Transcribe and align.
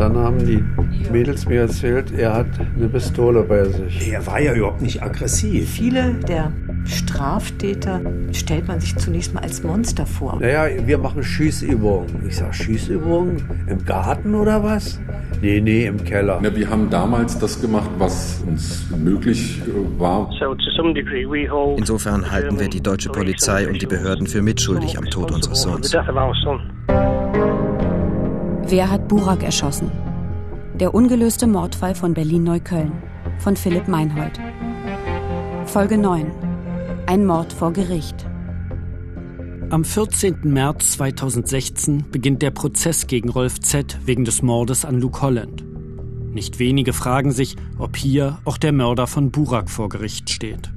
dann 0.00 0.16
haben 0.16 0.38
die 0.38 0.64
Mädels 1.12 1.46
mir 1.46 1.60
erzählt, 1.60 2.10
er 2.16 2.34
hat 2.34 2.46
eine 2.74 2.88
Pistole 2.88 3.42
bei 3.42 3.64
sich. 3.64 4.10
Er 4.10 4.26
war 4.26 4.40
ja 4.40 4.54
überhaupt 4.54 4.80
nicht 4.80 5.02
aggressiv. 5.02 5.68
Viele 5.68 6.14
der 6.26 6.52
Straftäter 6.86 8.00
stellt 8.32 8.66
man 8.66 8.80
sich 8.80 8.96
zunächst 8.96 9.34
mal 9.34 9.42
als 9.42 9.62
Monster 9.62 10.06
vor. 10.06 10.38
Naja, 10.40 10.86
wir 10.86 10.96
machen 10.96 11.22
Schießübungen. 11.22 12.26
Ich 12.26 12.36
sag, 12.36 12.54
Schießübungen? 12.54 13.42
Im 13.66 13.84
Garten 13.84 14.34
oder 14.34 14.64
was? 14.64 14.98
Nee, 15.42 15.60
nee, 15.60 15.84
im 15.84 16.02
Keller. 16.02 16.40
Ja, 16.42 16.56
wir 16.56 16.70
haben 16.70 16.88
damals 16.88 17.38
das 17.38 17.60
gemacht, 17.60 17.90
was 17.98 18.42
uns 18.46 18.86
möglich 18.96 19.60
äh, 19.66 20.00
war. 20.00 20.30
Insofern 21.76 22.30
halten 22.30 22.58
wir 22.58 22.68
die 22.68 22.82
deutsche 22.82 23.10
Polizei 23.10 23.68
und 23.68 23.82
die 23.82 23.86
Behörden 23.86 24.26
für 24.26 24.40
mitschuldig 24.40 24.96
am 24.96 25.04
Tod 25.04 25.30
unseres 25.30 25.60
Sohns. 25.60 25.92
Wer 28.70 28.88
hat 28.88 29.08
Burak 29.08 29.42
erschossen? 29.42 29.90
Der 30.74 30.94
ungelöste 30.94 31.48
Mordfall 31.48 31.96
von 31.96 32.14
Berlin-Neukölln 32.14 32.92
von 33.40 33.56
Philipp 33.56 33.88
Meinhold. 33.88 34.38
Folge 35.64 35.98
9. 35.98 36.30
Ein 37.06 37.26
Mord 37.26 37.52
vor 37.52 37.72
Gericht. 37.72 38.28
Am 39.70 39.82
14. 39.82 40.42
März 40.44 40.92
2016 40.92 42.12
beginnt 42.12 42.42
der 42.42 42.52
Prozess 42.52 43.08
gegen 43.08 43.30
Rolf 43.30 43.58
Z. 43.58 43.98
wegen 44.04 44.24
des 44.24 44.40
Mordes 44.40 44.84
an 44.84 45.00
Luke 45.00 45.20
Holland. 45.20 45.64
Nicht 46.32 46.60
wenige 46.60 46.92
fragen 46.92 47.32
sich, 47.32 47.56
ob 47.76 47.96
hier 47.96 48.38
auch 48.44 48.56
der 48.56 48.70
Mörder 48.70 49.08
von 49.08 49.32
Burak 49.32 49.68
vor 49.68 49.88
Gericht 49.88 50.30
steht. 50.30 50.70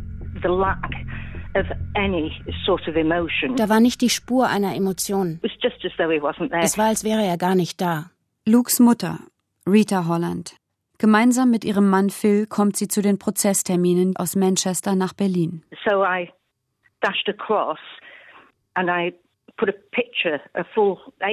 Da 3.55 3.69
war 3.69 3.79
nicht 3.79 4.01
die 4.01 4.09
Spur 4.09 4.47
einer 4.47 4.75
Emotion. 4.75 5.39
Es 5.43 6.77
war, 6.77 6.85
als 6.85 7.03
wäre 7.03 7.23
er 7.23 7.37
gar 7.37 7.55
nicht 7.55 7.79
da. 7.79 8.09
Lukes 8.45 8.79
Mutter, 8.79 9.19
Rita 9.67 10.07
Holland. 10.07 10.55
Gemeinsam 10.97 11.51
mit 11.51 11.65
ihrem 11.65 11.89
Mann 11.89 12.09
Phil 12.09 12.47
kommt 12.47 12.77
sie 12.77 12.87
zu 12.87 13.01
den 13.01 13.19
Prozessterminen 13.19 14.15
aus 14.15 14.35
Manchester 14.35 14.95
nach 14.95 15.13
Berlin. 15.13 15.63
So 15.85 16.03
I 16.03 16.31
dashed 17.01 17.27
across 17.27 17.79
and 18.73 18.89
I 18.89 19.13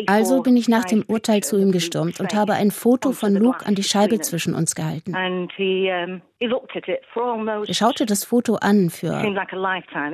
also 0.07 0.43
bin 0.43 0.57
ich 0.57 0.69
nach 0.69 0.85
dem 0.85 1.05
Urteil 1.07 1.43
zu 1.43 1.59
ihm 1.59 1.73
gestürmt 1.73 2.21
und 2.21 2.35
habe 2.35 2.53
ein 2.55 2.71
Foto 2.71 3.13
von 3.13 3.35
Luke 3.35 3.67
an 3.67 3.75
die 3.75 3.83
Scheibe 3.83 4.21
zwischen 4.21 4.55
uns 4.55 4.75
gehalten. 4.75 5.15
Er 7.67 7.75
schaute 7.75 8.07
das 8.07 8.25
Foto 8.25 8.57
an 8.57 8.91
für. 8.91 9.23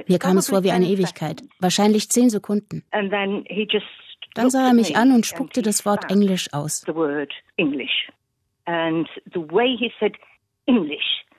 Mir 0.07 0.19
kam 0.19 0.37
es 0.37 0.49
vor 0.49 0.63
wie 0.63 0.71
eine 0.71 0.87
Ewigkeit, 0.87 1.43
wahrscheinlich 1.61 2.09
zehn 2.11 2.31
Sekunden. 2.31 2.85
Dann 2.93 4.51
sah 4.51 4.69
er 4.69 4.75
mich 4.75 4.97
an 4.97 5.13
und 5.13 5.27
spuckte 5.27 5.63
das 5.63 5.87
Wort 5.87 6.11
Englisch 6.11 6.53
aus. 6.53 6.85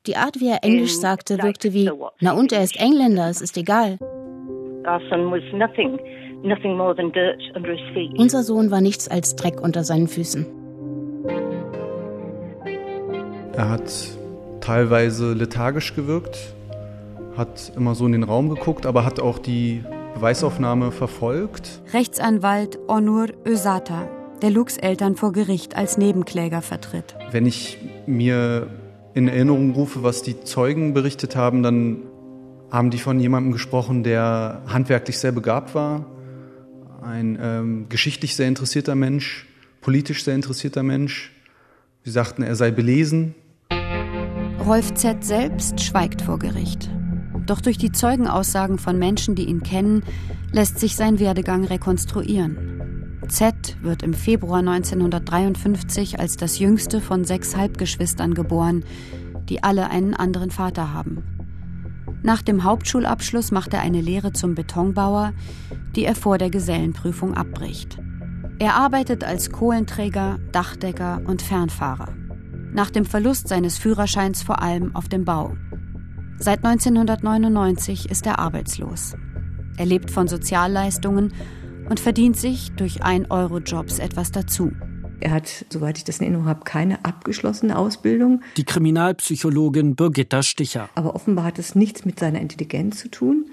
Die 0.07 0.15
Art, 0.15 0.39
wie 0.39 0.49
er 0.49 0.63
Englisch 0.63 0.95
sagte, 0.95 1.43
wirkte 1.43 1.73
wie, 1.73 1.91
na 2.21 2.31
und, 2.31 2.51
er 2.51 2.63
ist 2.63 2.79
Engländer, 2.79 3.29
es 3.29 3.41
ist 3.41 3.57
egal. 3.57 3.99
Unser 8.17 8.43
Sohn 8.43 8.71
war 8.71 8.81
nichts 8.81 9.07
als 9.07 9.35
Dreck 9.35 9.61
unter 9.61 9.83
seinen 9.83 10.07
Füßen. 10.07 10.45
Er 13.53 13.69
hat 13.69 13.91
teilweise 14.61 15.33
lethargisch 15.33 15.95
gewirkt, 15.95 16.53
hat 17.35 17.71
immer 17.75 17.95
so 17.95 18.05
in 18.05 18.11
den 18.11 18.23
Raum 18.23 18.49
geguckt, 18.49 18.85
aber 18.85 19.03
hat 19.03 19.19
auch 19.19 19.39
die 19.39 19.83
Beweisaufnahme 20.13 20.91
verfolgt. 20.91 21.81
Rechtsanwalt 21.93 22.77
Onur 22.87 23.27
Ösata, 23.45 24.07
der 24.41 24.51
Lux 24.51 24.77
Eltern 24.77 25.15
vor 25.15 25.31
Gericht 25.31 25.75
als 25.75 25.97
Nebenkläger 25.97 26.61
vertritt. 26.61 27.15
Wenn 27.31 27.45
ich 27.45 27.79
mir 28.05 28.67
in 29.13 29.27
Erinnerung 29.27 29.71
rufe, 29.73 30.03
was 30.03 30.21
die 30.21 30.41
Zeugen 30.41 30.93
berichtet 30.93 31.35
haben, 31.35 31.63
dann 31.63 32.03
haben 32.69 32.91
die 32.91 32.99
von 32.99 33.19
jemandem 33.19 33.53
gesprochen, 33.53 34.03
der 34.03 34.61
handwerklich 34.67 35.17
sehr 35.17 35.31
begabt 35.31 35.73
war, 35.73 36.05
ein 37.07 37.37
ähm, 37.41 37.89
geschichtlich 37.89 38.35
sehr 38.35 38.47
interessierter 38.47 38.95
Mensch, 38.95 39.47
politisch 39.81 40.23
sehr 40.23 40.35
interessierter 40.35 40.83
Mensch. 40.83 41.31
Sie 42.03 42.11
sagten, 42.11 42.43
er 42.43 42.55
sei 42.55 42.71
belesen. 42.71 43.33
Rolf 44.65 44.93
Z. 44.93 45.23
selbst 45.23 45.81
schweigt 45.81 46.21
vor 46.21 46.39
Gericht. 46.39 46.89
Doch 47.45 47.61
durch 47.61 47.77
die 47.77 47.93
Zeugenaussagen 47.93 48.77
von 48.77 48.99
Menschen, 48.99 49.35
die 49.35 49.45
ihn 49.45 49.63
kennen, 49.63 50.03
lässt 50.51 50.79
sich 50.79 50.97
sein 50.97 51.19
Werdegang 51.19 51.63
rekonstruieren. 51.63 53.19
Z 53.29 53.77
wird 53.81 54.03
im 54.03 54.13
Februar 54.13 54.59
1953 54.59 56.19
als 56.19 56.35
das 56.35 56.59
jüngste 56.59 56.99
von 56.99 57.23
sechs 57.23 57.55
Halbgeschwistern 57.55 58.33
geboren, 58.33 58.83
die 59.47 59.63
alle 59.63 59.89
einen 59.89 60.13
anderen 60.13 60.51
Vater 60.51 60.93
haben. 60.93 61.36
Nach 62.23 62.41
dem 62.41 62.63
Hauptschulabschluss 62.63 63.51
macht 63.51 63.73
er 63.73 63.81
eine 63.81 64.01
Lehre 64.01 64.33
zum 64.33 64.55
Betonbauer, 64.55 65.33
die 65.95 66.05
er 66.05 66.15
vor 66.15 66.37
der 66.37 66.49
Gesellenprüfung 66.49 67.35
abbricht. 67.35 67.99
Er 68.59 68.75
arbeitet 68.75 69.23
als 69.23 69.51
Kohlenträger, 69.51 70.39
Dachdecker 70.51 71.21
und 71.25 71.41
Fernfahrer. 71.41 72.13
Nach 72.73 72.89
dem 72.89 73.05
Verlust 73.05 73.47
seines 73.47 73.77
Führerscheins 73.77 74.41
vor 74.41 74.61
allem 74.61 74.95
auf 74.95 75.07
dem 75.07 75.25
Bau. 75.25 75.55
Seit 76.39 76.65
1999 76.65 78.09
ist 78.09 78.25
er 78.25 78.39
arbeitslos. 78.39 79.15
Er 79.77 79.85
lebt 79.85 80.11
von 80.11 80.27
Sozialleistungen 80.27 81.33
und 81.89 81.99
verdient 81.99 82.35
sich 82.35 82.71
durch 82.71 83.03
1-Euro-Jobs 83.03 83.99
etwas 83.99 84.31
dazu. 84.31 84.71
Er 85.19 85.31
hat, 85.31 85.65
soweit 85.69 85.97
ich 85.97 86.03
das 86.03 86.19
in 86.19 86.25
Erinnerung 86.25 86.45
habe, 86.45 86.63
keine 86.63 87.03
abgeschlossene 87.03 87.77
Ausbildung. 87.77 88.41
Die 88.55 88.63
Kriminalpsychologin 88.63 89.95
Birgitta 89.95 90.43
Sticher. 90.43 90.89
Aber 90.93 91.15
offenbar 91.15 91.45
hat 91.45 91.57
es 91.57 91.73
nichts 91.73 92.05
mit 92.05 92.19
seiner 92.19 92.39
Intelligenz 92.39 92.99
zu 92.99 93.09
tun, 93.09 93.45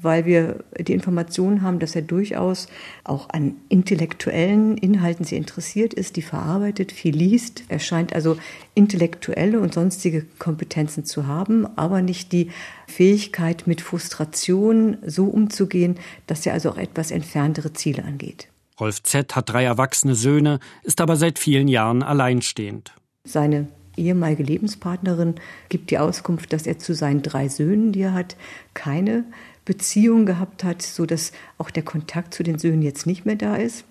weil 0.00 0.26
wir 0.26 0.64
die 0.80 0.92
Information 0.92 1.62
haben, 1.62 1.78
dass 1.78 1.94
er 1.94 2.02
durchaus 2.02 2.66
auch 3.04 3.28
an 3.28 3.54
intellektuellen 3.68 4.76
Inhalten 4.76 5.24
sehr 5.24 5.38
interessiert 5.38 5.94
ist, 5.94 6.16
die 6.16 6.22
verarbeitet, 6.22 6.90
viel 6.90 7.14
liest. 7.14 7.62
Er 7.68 7.78
scheint 7.78 8.12
also 8.14 8.36
intellektuelle 8.74 9.60
und 9.60 9.74
sonstige 9.74 10.26
Kompetenzen 10.40 11.04
zu 11.04 11.28
haben, 11.28 11.66
aber 11.78 12.02
nicht 12.02 12.32
die 12.32 12.50
Fähigkeit, 12.88 13.68
mit 13.68 13.80
Frustration 13.80 14.98
so 15.06 15.26
umzugehen, 15.26 15.96
dass 16.26 16.44
er 16.46 16.54
also 16.54 16.70
auch 16.70 16.78
etwas 16.78 17.12
entferntere 17.12 17.72
Ziele 17.72 18.02
angeht. 18.04 18.48
Rolf 18.82 19.00
Z. 19.04 19.36
hat 19.36 19.48
drei 19.48 19.62
erwachsene 19.62 20.16
Söhne, 20.16 20.58
ist 20.82 21.00
aber 21.00 21.14
seit 21.14 21.38
vielen 21.38 21.68
Jahren 21.68 22.02
alleinstehend. 22.02 22.92
Seine 23.24 23.68
ehemalige 23.96 24.42
Lebenspartnerin 24.42 25.36
gibt 25.68 25.92
die 25.92 25.98
Auskunft, 25.98 26.52
dass 26.52 26.66
er 26.66 26.80
zu 26.80 26.92
seinen 26.92 27.22
drei 27.22 27.48
Söhnen, 27.48 27.92
die 27.92 28.00
er 28.00 28.12
hat, 28.12 28.36
keine 28.74 29.22
Beziehung 29.64 30.26
gehabt 30.26 30.64
hat, 30.64 30.82
sodass 30.82 31.30
auch 31.58 31.70
der 31.70 31.84
Kontakt 31.84 32.34
zu 32.34 32.42
den 32.42 32.58
Söhnen 32.58 32.82
jetzt 32.82 33.06
nicht 33.06 33.24
mehr 33.24 33.36
da 33.36 33.54
ist. 33.54 33.84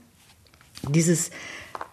Dieses 0.89 1.31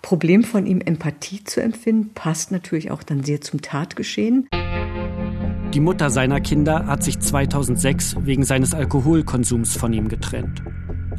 Problem 0.03 0.43
von 0.43 0.67
ihm, 0.67 0.81
Empathie 0.81 1.45
zu 1.45 1.63
empfinden, 1.63 2.11
passt 2.15 2.51
natürlich 2.51 2.91
auch 2.91 3.05
dann 3.05 3.23
sehr 3.23 3.41
zum 3.41 3.63
Tatgeschehen. 3.63 4.49
Die 5.73 5.81
Mutter 5.81 6.11
seiner 6.11 6.41
Kinder 6.41 6.87
hat 6.87 7.05
sich 7.05 7.21
2006 7.21 8.17
wegen 8.23 8.43
seines 8.43 8.75
Alkoholkonsums 8.75 9.77
von 9.77 9.93
ihm 9.93 10.09
getrennt. 10.09 10.65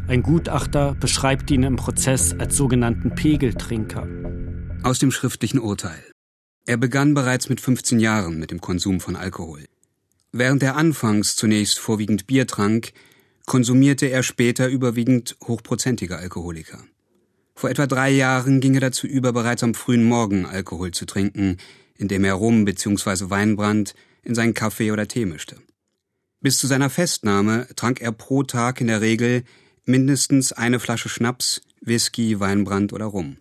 Ein 0.10 0.24
Gutachter 0.24 0.96
beschreibt 1.00 1.52
ihn 1.52 1.62
im 1.62 1.76
Prozess 1.76 2.34
als 2.34 2.58
sogenannten 2.58 3.14
Pegeltrinker. 3.14 4.08
Aus 4.82 4.98
dem 4.98 5.12
schriftlichen 5.12 5.60
Urteil. 5.60 6.04
Er 6.66 6.78
begann 6.78 7.14
bereits 7.14 7.48
mit 7.48 7.62
15 7.62 8.00
Jahren 8.00 8.40
mit 8.40 8.50
dem 8.50 8.60
Konsum 8.60 9.02
von 9.02 9.16
Alkohol. 9.16 9.66
Während 10.32 10.64
er 10.64 10.78
anfangs 10.78 11.36
zunächst 11.36 11.78
vorwiegend 11.78 12.26
Bier 12.26 12.48
trank, 12.48 12.92
konsumierte 13.46 14.08
er 14.08 14.24
später 14.24 14.68
überwiegend 14.68 15.38
hochprozentige 15.48 16.18
Alkoholiker. 16.18 16.80
Vor 17.54 17.70
etwa 17.70 17.86
drei 17.86 18.10
Jahren 18.10 18.62
ging 18.62 18.74
er 18.74 18.82
dazu 18.82 19.06
über, 19.06 19.32
bereits 19.32 19.62
am 19.62 19.76
frühen 19.76 20.06
Morgen 20.06 20.48
Alkohol 20.48 20.90
zu 20.90 21.06
trinken, 21.06 21.58
indem 21.96 22.24
er 22.24 22.34
Rum 22.34 22.66
bzw. 22.66 23.30
Weinbrand 23.30 23.94
in 24.24 24.34
seinen 24.34 24.56
Kaffee 24.56 24.92
oder 24.92 25.08
Tee 25.08 25.28
mischte. 25.28 25.58
Bis 26.42 26.58
zu 26.58 26.66
seiner 26.66 26.90
Festnahme 26.90 27.68
trank 27.76 28.02
er 28.02 28.12
pro 28.12 28.42
Tag 28.42 28.82
in 28.82 28.88
der 28.88 29.02
Regel 29.02 29.44
mindestens 29.86 30.52
eine 30.52 30.80
Flasche 30.80 31.10
Schnaps, 31.10 31.62
Whisky, 31.82 32.40
Weinbrand 32.40 32.94
oder 32.94 33.06
Rum. 33.06 33.38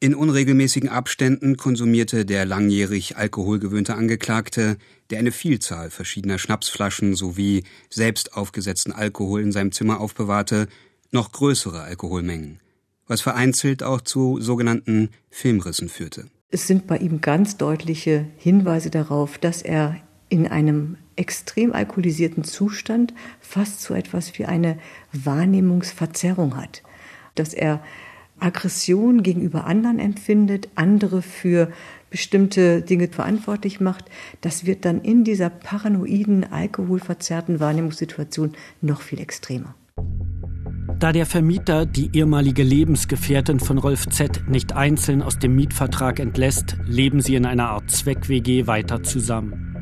In 0.00 0.14
unregelmäßigen 0.14 0.90
Abständen 0.90 1.56
konsumierte 1.56 2.26
der 2.26 2.44
langjährig 2.44 3.16
alkoholgewöhnte 3.16 3.94
Angeklagte, 3.94 4.76
der 5.08 5.18
eine 5.18 5.32
Vielzahl 5.32 5.88
verschiedener 5.88 6.38
Schnapsflaschen 6.38 7.14
sowie 7.14 7.64
selbst 7.88 8.34
aufgesetzten 8.36 8.92
Alkohol 8.92 9.40
in 9.40 9.50
seinem 9.50 9.72
Zimmer 9.72 10.00
aufbewahrte, 10.00 10.68
noch 11.10 11.32
größere 11.32 11.80
Alkoholmengen, 11.80 12.60
was 13.06 13.22
vereinzelt 13.22 13.82
auch 13.82 14.02
zu 14.02 14.40
sogenannten 14.40 15.08
Filmrissen 15.30 15.88
führte. 15.88 16.26
Es 16.50 16.66
sind 16.66 16.86
bei 16.86 16.98
ihm 16.98 17.20
ganz 17.20 17.56
deutliche 17.56 18.26
Hinweise 18.36 18.90
darauf, 18.90 19.38
dass 19.38 19.62
er 19.62 19.96
in 20.28 20.46
einem 20.46 20.98
extrem 21.16 21.72
alkoholisierten 21.72 22.44
Zustand 22.44 23.14
fast 23.40 23.82
so 23.82 23.94
etwas 23.94 24.38
wie 24.38 24.44
eine 24.44 24.78
Wahrnehmungsverzerrung 25.12 26.56
hat. 26.56 26.82
Dass 27.34 27.54
er 27.54 27.82
Aggression 28.40 29.22
gegenüber 29.22 29.66
anderen 29.66 29.98
empfindet, 29.98 30.68
andere 30.74 31.22
für 31.22 31.70
bestimmte 32.10 32.82
Dinge 32.82 33.08
verantwortlich 33.08 33.80
macht, 33.80 34.04
das 34.40 34.66
wird 34.66 34.84
dann 34.84 35.00
in 35.00 35.24
dieser 35.24 35.50
paranoiden, 35.50 36.44
alkoholverzerrten 36.44 37.60
Wahrnehmungssituation 37.60 38.52
noch 38.80 39.02
viel 39.02 39.20
extremer. 39.20 39.74
Da 40.98 41.12
der 41.12 41.26
Vermieter 41.26 41.86
die 41.86 42.10
ehemalige 42.12 42.62
Lebensgefährtin 42.62 43.58
von 43.58 43.78
Rolf 43.78 44.06
Z 44.08 44.48
nicht 44.48 44.72
einzeln 44.74 45.22
aus 45.22 45.38
dem 45.38 45.56
Mietvertrag 45.56 46.20
entlässt, 46.20 46.76
leben 46.86 47.20
sie 47.20 47.34
in 47.34 47.46
einer 47.46 47.70
Art 47.70 47.90
Zweck-WG 47.90 48.66
weiter 48.66 49.02
zusammen. 49.02 49.73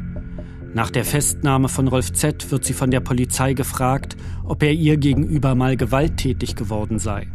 Nach 0.75 0.91
der 0.91 1.05
Festnahme 1.05 1.69
von 1.69 1.87
Rolf 1.87 2.15
Z 2.15 2.51
wird 2.51 2.65
sie 2.65 2.73
von 2.73 2.91
der 2.91 3.01
Polizei 3.01 3.53
gefragt, 3.53 4.17
ob 4.43 4.63
er 4.63 4.73
ihr 4.73 4.97
gegenüber 4.97 5.55
mal 5.55 5.77
gewalttätig 5.77 6.57
geworden 6.57 6.99
sei. 6.99 7.29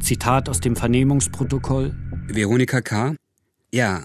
Zitat 0.00 0.48
aus 0.48 0.60
dem 0.60 0.74
Vernehmungsprotokoll. 0.74 1.94
Veronika 2.28 2.80
K. 2.80 3.14
Ja, 3.70 4.04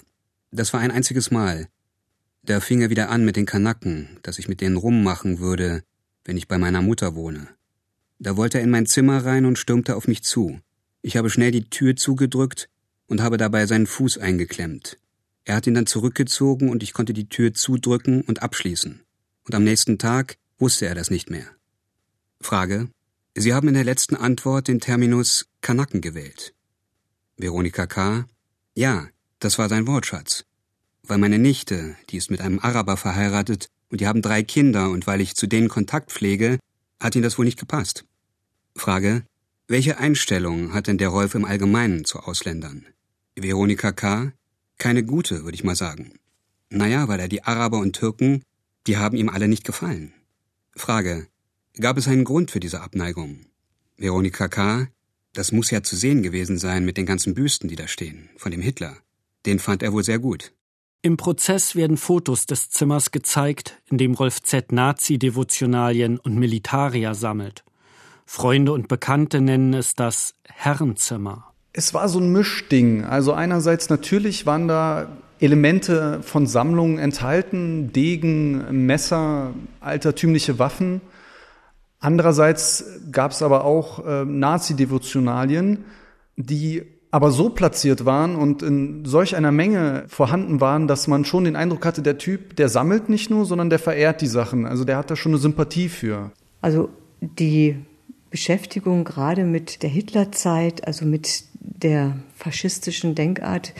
das 0.51 0.73
war 0.73 0.81
ein 0.81 0.91
einziges 0.91 1.31
Mal. 1.31 1.69
Da 2.43 2.59
fing 2.59 2.81
er 2.81 2.89
wieder 2.89 3.09
an 3.09 3.23
mit 3.23 3.37
den 3.37 3.45
Kanacken, 3.45 4.09
dass 4.21 4.37
ich 4.37 4.49
mit 4.49 4.59
denen 4.59 4.75
rummachen 4.75 5.39
würde, 5.39 5.83
wenn 6.25 6.35
ich 6.35 6.49
bei 6.49 6.57
meiner 6.57 6.81
Mutter 6.81 7.15
wohne. 7.15 7.47
Da 8.19 8.35
wollte 8.35 8.57
er 8.57 8.65
in 8.65 8.69
mein 8.69 8.85
Zimmer 8.85 9.23
rein 9.23 9.45
und 9.45 9.57
stürmte 9.57 9.95
auf 9.95 10.09
mich 10.09 10.23
zu. 10.23 10.59
Ich 11.01 11.15
habe 11.15 11.29
schnell 11.29 11.51
die 11.51 11.69
Tür 11.69 11.95
zugedrückt 11.95 12.67
und 13.07 13.21
habe 13.21 13.37
dabei 13.37 13.65
seinen 13.65 13.87
Fuß 13.87 14.17
eingeklemmt. 14.17 14.97
Er 15.47 15.55
hat 15.55 15.65
ihn 15.65 15.75
dann 15.75 15.85
zurückgezogen 15.85 16.67
und 16.67 16.83
ich 16.83 16.91
konnte 16.91 17.13
die 17.13 17.29
Tür 17.29 17.53
zudrücken 17.53 18.19
und 18.19 18.41
abschließen. 18.41 19.01
Und 19.45 19.55
am 19.55 19.63
nächsten 19.63 19.97
Tag 19.97 20.35
wusste 20.57 20.87
er 20.87 20.93
das 20.93 21.09
nicht 21.09 21.29
mehr. 21.29 21.47
Frage. 22.41 22.89
Sie 23.33 23.53
haben 23.53 23.69
in 23.69 23.73
der 23.73 23.85
letzten 23.85 24.17
Antwort 24.17 24.67
den 24.67 24.81
Terminus 24.81 25.47
Kanaken 25.61 26.01
gewählt. 26.01 26.53
Veronika 27.37 27.87
K. 27.87 28.25
Ja, 28.75 29.07
das 29.39 29.57
war 29.57 29.69
sein 29.69 29.87
Wortschatz. 29.87 30.43
Weil 31.03 31.17
meine 31.17 31.39
Nichte, 31.39 31.95
die 32.09 32.17
ist 32.17 32.29
mit 32.29 32.41
einem 32.41 32.59
Araber 32.59 32.97
verheiratet 32.97 33.69
und 33.89 34.01
die 34.01 34.07
haben 34.07 34.21
drei 34.21 34.43
Kinder 34.43 34.89
und 34.89 35.07
weil 35.07 35.21
ich 35.21 35.35
zu 35.35 35.47
denen 35.47 35.69
Kontakt 35.69 36.11
pflege, 36.11 36.59
hat 36.99 37.15
ihm 37.15 37.21
das 37.21 37.37
wohl 37.37 37.45
nicht 37.45 37.59
gepasst. 37.59 38.03
Frage. 38.75 39.23
Welche 39.69 39.97
Einstellung 39.97 40.73
hat 40.73 40.87
denn 40.87 40.97
der 40.97 41.09
Rolf 41.09 41.35
im 41.35 41.45
Allgemeinen 41.45 42.03
zu 42.03 42.19
Ausländern? 42.19 42.85
Veronika 43.37 43.93
K. 43.93 44.33
Keine 44.77 45.03
gute, 45.03 45.43
würde 45.43 45.55
ich 45.55 45.63
mal 45.63 45.75
sagen. 45.75 46.13
Naja, 46.69 47.07
weil 47.07 47.19
er 47.19 47.27
die 47.27 47.43
Araber 47.43 47.79
und 47.79 47.93
Türken, 47.93 48.43
die 48.85 48.97
haben 48.97 49.17
ihm 49.17 49.29
alle 49.29 49.47
nicht 49.47 49.63
gefallen. 49.63 50.13
Frage. 50.75 51.27
Gab 51.79 51.97
es 51.97 52.07
einen 52.07 52.23
Grund 52.23 52.51
für 52.51 52.59
diese 52.59 52.81
Abneigung? 52.81 53.45
Veronika 53.97 54.47
K. 54.47 54.87
Das 55.33 55.51
muss 55.51 55.71
ja 55.71 55.83
zu 55.83 55.95
sehen 55.95 56.23
gewesen 56.23 56.57
sein 56.57 56.85
mit 56.85 56.97
den 56.97 57.05
ganzen 57.05 57.33
Büsten, 57.33 57.69
die 57.69 57.75
da 57.75 57.87
stehen, 57.87 58.29
von 58.37 58.51
dem 58.51 58.61
Hitler. 58.61 58.97
Den 59.45 59.59
fand 59.59 59.83
er 59.83 59.93
wohl 59.93 60.03
sehr 60.03 60.19
gut. 60.19 60.53
Im 61.03 61.15
Prozess 61.15 61.75
werden 61.75 61.97
Fotos 61.97 62.47
des 62.47 62.69
Zimmers 62.69 63.11
gezeigt, 63.11 63.81
in 63.85 63.97
dem 63.97 64.13
Rolf 64.13 64.41
Z. 64.41 64.71
Nazi-Devotionalien 64.71 66.17
und 66.17 66.35
Militarier 66.35 67.13
sammelt. 67.13 67.63
Freunde 68.25 68.73
und 68.73 68.87
Bekannte 68.87 69.39
nennen 69.39 69.73
es 69.73 69.93
das 69.93 70.33
Herrenzimmer. 70.43 71.53
Es 71.77 71.93
war 71.93 72.09
so 72.09 72.17
ein 72.19 72.31
Mischding. 72.31 73.03
Also 73.03 73.33
einerseits 73.33 73.89
natürlich 73.91 74.47
waren 74.47 74.67
da 74.67 75.09
Elemente 75.39 76.23
von 76.23 76.47
Sammlungen 76.47 76.97
enthalten, 76.97 77.93
Degen, 77.93 78.87
Messer, 78.87 79.53
altertümliche 79.79 80.57
Waffen. 80.57 81.01
Andererseits 81.99 82.83
gab 83.11 83.29
es 83.29 83.43
aber 83.43 83.63
auch 83.63 84.03
äh, 84.03 84.25
Nazi-Devotionalien, 84.25 85.85
die 86.35 86.81
aber 87.11 87.29
so 87.29 87.49
platziert 87.49 88.05
waren 88.05 88.35
und 88.35 88.63
in 88.63 89.05
solch 89.05 89.35
einer 89.35 89.51
Menge 89.51 90.05
vorhanden 90.07 90.59
waren, 90.59 90.87
dass 90.87 91.07
man 91.07 91.25
schon 91.25 91.43
den 91.43 91.55
Eindruck 91.55 91.85
hatte, 91.85 92.01
der 92.01 92.17
Typ, 92.17 92.55
der 92.55 92.69
sammelt 92.69 93.07
nicht 93.07 93.29
nur, 93.29 93.45
sondern 93.45 93.69
der 93.69 93.77
verehrt 93.77 94.21
die 94.21 94.27
Sachen. 94.27 94.65
Also 94.65 94.83
der 94.83 94.97
hat 94.97 95.11
da 95.11 95.15
schon 95.15 95.33
eine 95.33 95.39
Sympathie 95.39 95.89
für. 95.89 96.31
Also 96.59 96.89
die 97.21 97.77
Beschäftigung 98.31 99.03
gerade 99.03 99.43
mit 99.43 99.83
der 99.83 99.91
Hitlerzeit, 99.91 100.85
also 100.85 101.05
mit 101.05 101.43
der 101.81 102.17
faschistischen 102.35 103.15
Denkart 103.15 103.73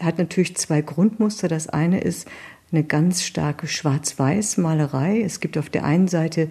hat 0.00 0.18
natürlich 0.18 0.56
zwei 0.56 0.82
Grundmuster. 0.82 1.48
Das 1.48 1.68
eine 1.68 2.00
ist 2.00 2.28
eine 2.70 2.84
ganz 2.84 3.22
starke 3.22 3.66
Schwarz-Weiß-Malerei. 3.66 5.20
Es 5.22 5.40
gibt 5.40 5.58
auf 5.58 5.68
der 5.68 5.84
einen 5.84 6.08
Seite 6.08 6.50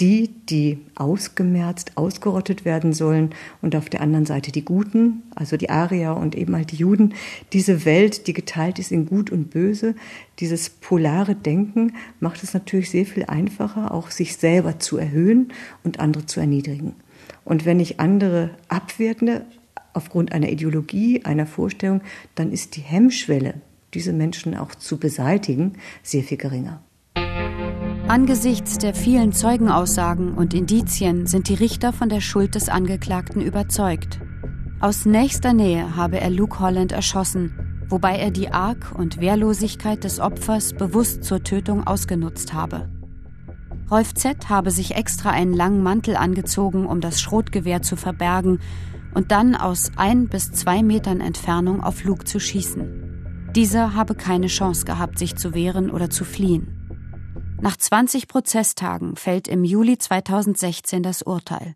die, 0.00 0.30
die 0.48 0.78
ausgemerzt, 0.94 1.92
ausgerottet 1.96 2.64
werden 2.64 2.94
sollen 2.94 3.34
und 3.60 3.76
auf 3.76 3.90
der 3.90 4.00
anderen 4.00 4.24
Seite 4.24 4.50
die 4.50 4.64
Guten, 4.64 5.22
also 5.34 5.58
die 5.58 5.68
Arier 5.68 6.16
und 6.16 6.34
eben 6.34 6.56
halt 6.56 6.72
die 6.72 6.76
Juden. 6.76 7.12
Diese 7.52 7.84
Welt, 7.84 8.26
die 8.26 8.32
geteilt 8.32 8.78
ist 8.78 8.92
in 8.92 9.04
Gut 9.04 9.30
und 9.30 9.50
Böse, 9.50 9.94
dieses 10.38 10.70
polare 10.70 11.34
Denken 11.34 11.96
macht 12.18 12.42
es 12.42 12.54
natürlich 12.54 12.90
sehr 12.90 13.04
viel 13.04 13.24
einfacher, 13.26 13.92
auch 13.92 14.10
sich 14.10 14.38
selber 14.38 14.78
zu 14.78 14.96
erhöhen 14.96 15.52
und 15.84 16.00
andere 16.00 16.24
zu 16.24 16.40
erniedrigen. 16.40 16.94
Und 17.44 17.66
wenn 17.66 17.78
ich 17.78 18.00
andere 18.00 18.50
abwertende, 18.68 19.44
aufgrund 19.92 20.32
einer 20.32 20.48
Ideologie, 20.48 21.24
einer 21.24 21.46
Vorstellung, 21.46 22.02
dann 22.34 22.52
ist 22.52 22.76
die 22.76 22.80
Hemmschwelle, 22.80 23.54
diese 23.94 24.12
Menschen 24.12 24.56
auch 24.56 24.74
zu 24.74 24.98
beseitigen, 24.98 25.74
sehr 26.02 26.22
viel 26.22 26.38
geringer. 26.38 26.82
Angesichts 28.08 28.78
der 28.78 28.92
vielen 28.92 29.32
Zeugenaussagen 29.32 30.34
und 30.34 30.52
Indizien 30.52 31.26
sind 31.26 31.48
die 31.48 31.54
Richter 31.54 31.92
von 31.92 32.08
der 32.08 32.20
Schuld 32.20 32.56
des 32.56 32.68
Angeklagten 32.68 33.40
überzeugt. 33.40 34.20
Aus 34.80 35.06
nächster 35.06 35.52
Nähe 35.52 35.94
habe 35.94 36.20
er 36.20 36.30
Luke 36.30 36.58
Holland 36.58 36.90
erschossen, 36.90 37.84
wobei 37.88 38.16
er 38.16 38.30
die 38.30 38.50
Arg- 38.50 38.92
und 38.96 39.20
Wehrlosigkeit 39.20 40.02
des 40.02 40.18
Opfers 40.18 40.72
bewusst 40.72 41.22
zur 41.22 41.44
Tötung 41.44 41.86
ausgenutzt 41.86 42.52
habe. 42.52 42.88
Rolf 43.90 44.14
Z. 44.14 44.48
habe 44.48 44.70
sich 44.70 44.94
extra 44.94 45.30
einen 45.30 45.52
langen 45.52 45.82
Mantel 45.82 46.16
angezogen, 46.16 46.86
um 46.86 47.00
das 47.00 47.20
Schrotgewehr 47.20 47.82
zu 47.82 47.96
verbergen 47.96 48.60
und 49.14 49.32
dann 49.32 49.54
aus 49.54 49.92
ein 49.96 50.28
bis 50.28 50.52
zwei 50.52 50.82
Metern 50.82 51.20
Entfernung 51.20 51.82
auf 51.82 52.04
Luke 52.04 52.24
zu 52.24 52.40
schießen. 52.40 53.50
Dieser 53.54 53.94
habe 53.94 54.14
keine 54.14 54.46
Chance 54.46 54.84
gehabt, 54.84 55.18
sich 55.18 55.36
zu 55.36 55.54
wehren 55.54 55.90
oder 55.90 56.10
zu 56.10 56.24
fliehen. 56.24 56.76
Nach 57.60 57.76
20 57.76 58.28
Prozesstagen 58.28 59.16
fällt 59.16 59.48
im 59.48 59.64
Juli 59.64 59.98
2016 59.98 61.02
das 61.02 61.22
Urteil. 61.22 61.74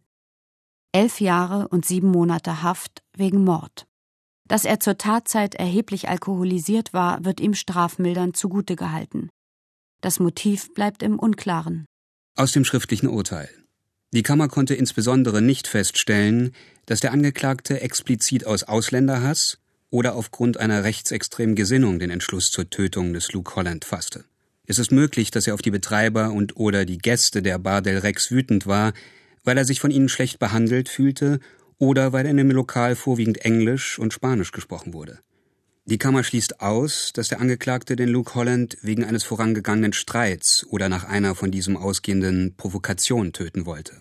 Elf 0.93 1.21
Jahre 1.21 1.69
und 1.69 1.85
sieben 1.85 2.11
Monate 2.11 2.63
Haft 2.63 3.03
wegen 3.17 3.43
Mord. 3.43 3.87
Dass 4.47 4.65
er 4.65 4.79
zur 4.79 4.99
Tatzeit 4.99 5.55
erheblich 5.55 6.09
alkoholisiert 6.09 6.93
war, 6.93 7.25
wird 7.25 7.41
ihm 7.41 7.55
strafmildernd 7.55 8.37
zugute 8.37 8.77
gehalten. 8.77 9.29
Das 10.01 10.21
Motiv 10.21 10.73
bleibt 10.75 11.03
im 11.03 11.19
Unklaren. 11.19 11.87
Aus 12.37 12.53
dem 12.53 12.65
schriftlichen 12.65 13.09
Urteil. 13.09 13.49
Die 14.15 14.23
Kammer 14.23 14.47
konnte 14.47 14.77
insbesondere 14.77 15.43
nicht 15.43 15.67
feststellen, 15.67 16.53
dass 16.87 17.01
der 17.01 17.11
Angeklagte 17.11 17.81
explizit 17.81 18.47
aus 18.47 18.63
Ausländerhass 18.63 19.59
oder 19.91 20.15
aufgrund 20.15 20.57
einer 20.57 20.85
rechtsextremen 20.85 21.57
Gesinnung 21.57 21.99
den 21.99 22.11
Entschluss 22.11 22.53
zur 22.53 22.71
Tötung 22.71 23.13
des 23.13 23.33
Luke 23.33 23.57
Holland 23.57 23.85
fasste. 23.85 24.23
Es 24.67 24.79
ist 24.79 24.93
möglich, 24.93 25.33
dass 25.33 25.49
er 25.49 25.55
auf 25.55 25.63
die 25.63 25.73
Betreiber 25.73 26.31
und 26.31 26.57
oder 26.57 26.85
die 26.85 26.99
Gäste 26.99 27.43
der 27.43 27.59
Bar 27.59 27.83
del 27.83 27.99
Rex 27.99 28.31
wütend 28.31 28.69
war, 28.69 28.93
weil 29.43 29.59
er 29.59 29.65
sich 29.65 29.81
von 29.81 29.91
ihnen 29.91 30.09
schlecht 30.09 30.39
behandelt 30.39 30.89
fühlte 30.89 31.41
oder 31.79 32.13
weil 32.13 32.27
in 32.27 32.37
dem 32.37 32.53
Lokal 32.53 32.95
vorwiegend 32.95 33.39
Englisch 33.39 33.99
und 33.99 34.15
Spanisch 34.15 34.53
gesprochen 34.53 34.93
wurde. 34.93 35.19
Die 35.87 35.99
Kammer 35.99 36.25
schließt 36.25 36.63
aus, 36.63 37.11
dass 37.13 37.29
der 37.29 37.43
Angeklagte 37.43 37.95
den 37.95 38.09
Luke 38.09 38.35
Holland 38.35 38.79
wegen 38.81 39.05
eines 39.05 39.23
vorangegangenen 39.23 39.93
Streits 39.93 40.67
oder 40.71 40.89
nach 40.89 41.05
einer 41.05 41.35
von 41.35 41.51
diesem 41.51 41.77
ausgehenden 41.77 42.55
Provokation 42.57 43.35
töten 43.35 43.67
wollte. 43.67 43.93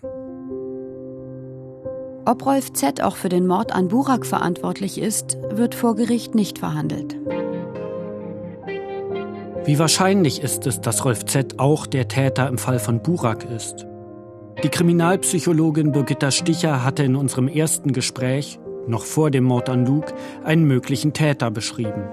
Ob 2.24 2.46
Rolf 2.46 2.72
Z. 2.72 3.02
auch 3.02 3.16
für 3.16 3.28
den 3.28 3.46
Mord 3.46 3.72
an 3.72 3.88
Burak 3.88 4.24
verantwortlich 4.24 4.96
ist, 4.96 5.36
wird 5.50 5.74
vor 5.74 5.94
Gericht 5.94 6.34
nicht 6.34 6.58
verhandelt. 6.58 7.16
Wie 9.66 9.78
wahrscheinlich 9.78 10.42
ist 10.42 10.66
es, 10.66 10.80
dass 10.80 11.04
Rolf 11.04 11.26
Z. 11.26 11.58
auch 11.58 11.86
der 11.86 12.08
Täter 12.08 12.48
im 12.48 12.56
Fall 12.56 12.78
von 12.78 13.02
Burak 13.02 13.44
ist? 13.50 13.86
Die 14.62 14.70
Kriminalpsychologin 14.70 15.92
Birgitta 15.92 16.30
Sticher 16.30 16.82
hatte 16.82 17.02
in 17.02 17.14
unserem 17.14 17.46
ersten 17.46 17.92
Gespräch 17.92 18.58
noch 18.86 19.04
vor 19.04 19.30
dem 19.30 19.44
Mord 19.44 19.68
an 19.68 19.86
Luke, 19.86 20.14
einen 20.44 20.64
möglichen 20.64 21.12
Täter 21.12 21.50
beschrieben. 21.50 22.04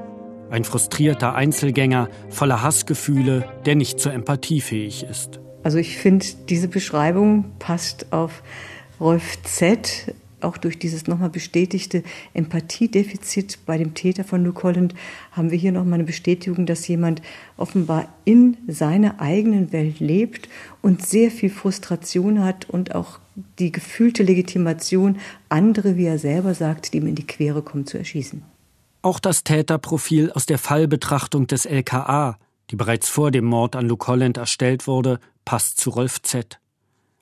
Ein 0.49 0.63
frustrierter 0.63 1.35
Einzelgänger 1.35 2.09
voller 2.29 2.61
Hassgefühle, 2.61 3.45
der 3.65 3.75
nicht 3.75 3.99
zur 3.99 4.13
Empathie 4.13 4.61
fähig 4.61 5.03
ist. 5.03 5.39
Also 5.63 5.77
ich 5.77 5.97
finde, 5.97 6.25
diese 6.49 6.67
Beschreibung 6.67 7.45
passt 7.59 8.11
auf 8.11 8.43
Rolf 8.99 9.41
Z 9.43 10.13
auch 10.43 10.57
durch 10.57 10.79
dieses 10.79 11.07
nochmal 11.07 11.29
bestätigte 11.29 12.03
Empathiedefizit 12.33 13.59
bei 13.65 13.77
dem 13.77 13.93
Täter 13.93 14.23
von 14.23 14.43
Luke 14.43 14.63
Holland 14.63 14.93
haben 15.31 15.51
wir 15.51 15.57
hier 15.57 15.71
nochmal 15.71 15.95
eine 15.95 16.03
Bestätigung, 16.03 16.65
dass 16.65 16.87
jemand 16.87 17.21
offenbar 17.57 18.09
in 18.25 18.57
seiner 18.67 19.21
eigenen 19.21 19.71
Welt 19.71 19.99
lebt 19.99 20.49
und 20.81 21.05
sehr 21.05 21.31
viel 21.31 21.49
Frustration 21.49 22.43
hat 22.43 22.69
und 22.69 22.95
auch 22.95 23.19
die 23.59 23.71
gefühlte 23.71 24.23
Legitimation, 24.23 25.19
andere, 25.50 25.97
wie 25.97 26.05
er 26.05 26.19
selber 26.19 26.53
sagt, 26.53 26.93
die 26.93 26.97
ihm 26.97 27.07
in 27.07 27.15
die 27.15 27.27
Quere 27.27 27.61
kommen, 27.61 27.85
zu 27.85 27.97
erschießen. 27.97 28.43
Auch 29.01 29.19
das 29.19 29.43
Täterprofil 29.43 30.31
aus 30.31 30.45
der 30.45 30.57
Fallbetrachtung 30.57 31.47
des 31.47 31.65
LKA, 31.65 32.38
die 32.69 32.75
bereits 32.75 33.09
vor 33.09 33.31
dem 33.31 33.45
Mord 33.45 33.75
an 33.75 33.88
Luke 33.88 34.07
Holland 34.07 34.38
erstellt 34.38 34.85
wurde, 34.85 35.19
passt 35.45 35.79
zu 35.79 35.89
Rolf 35.89 36.21
Z. 36.21 36.59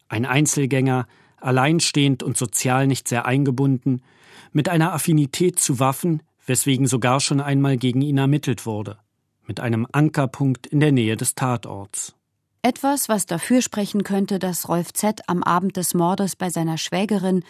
Ein 0.10 0.26
Einzelgänger, 0.26 1.08
alleinstehend 1.38 2.24
und 2.24 2.38
sozial 2.38 2.88
nicht 2.88 3.08
sehr 3.08 3.26
eingebunden, 3.26 4.02
mit 4.52 4.68
einer 4.68 4.94
Affinität 4.94 5.60
zu 5.60 5.80
Waffen, 5.80 6.22
weswegen 6.46 6.88
sogar 6.88 7.20
schon 7.20 7.40
einmal 7.40 7.78
gegen 7.78 8.02
ihn 8.02 8.18
ermittelt 8.18 8.66
wurde, 8.66 8.98
mit 9.46 9.60
einem 9.60 9.88
Ankerpunkt 9.92 10.68
in 10.68 10.80
der 10.80 10.92
Nähe 10.92 11.16
des 11.16 11.36
Tatorts. 11.36 12.16
Etwas, 12.62 13.08
was 13.08 13.26
dafür 13.26 13.62
sprechen 13.62 14.04
könnte, 14.04 14.38
dass 14.38 14.68
Rolf 14.68 14.92
Z. 14.92 15.22
am 15.28 15.44
Abend 15.44 15.78
des 15.78 15.94
Mordes 15.94 16.36
bei 16.36 16.50
seiner 16.50 16.78
Schwägerin 16.78 17.44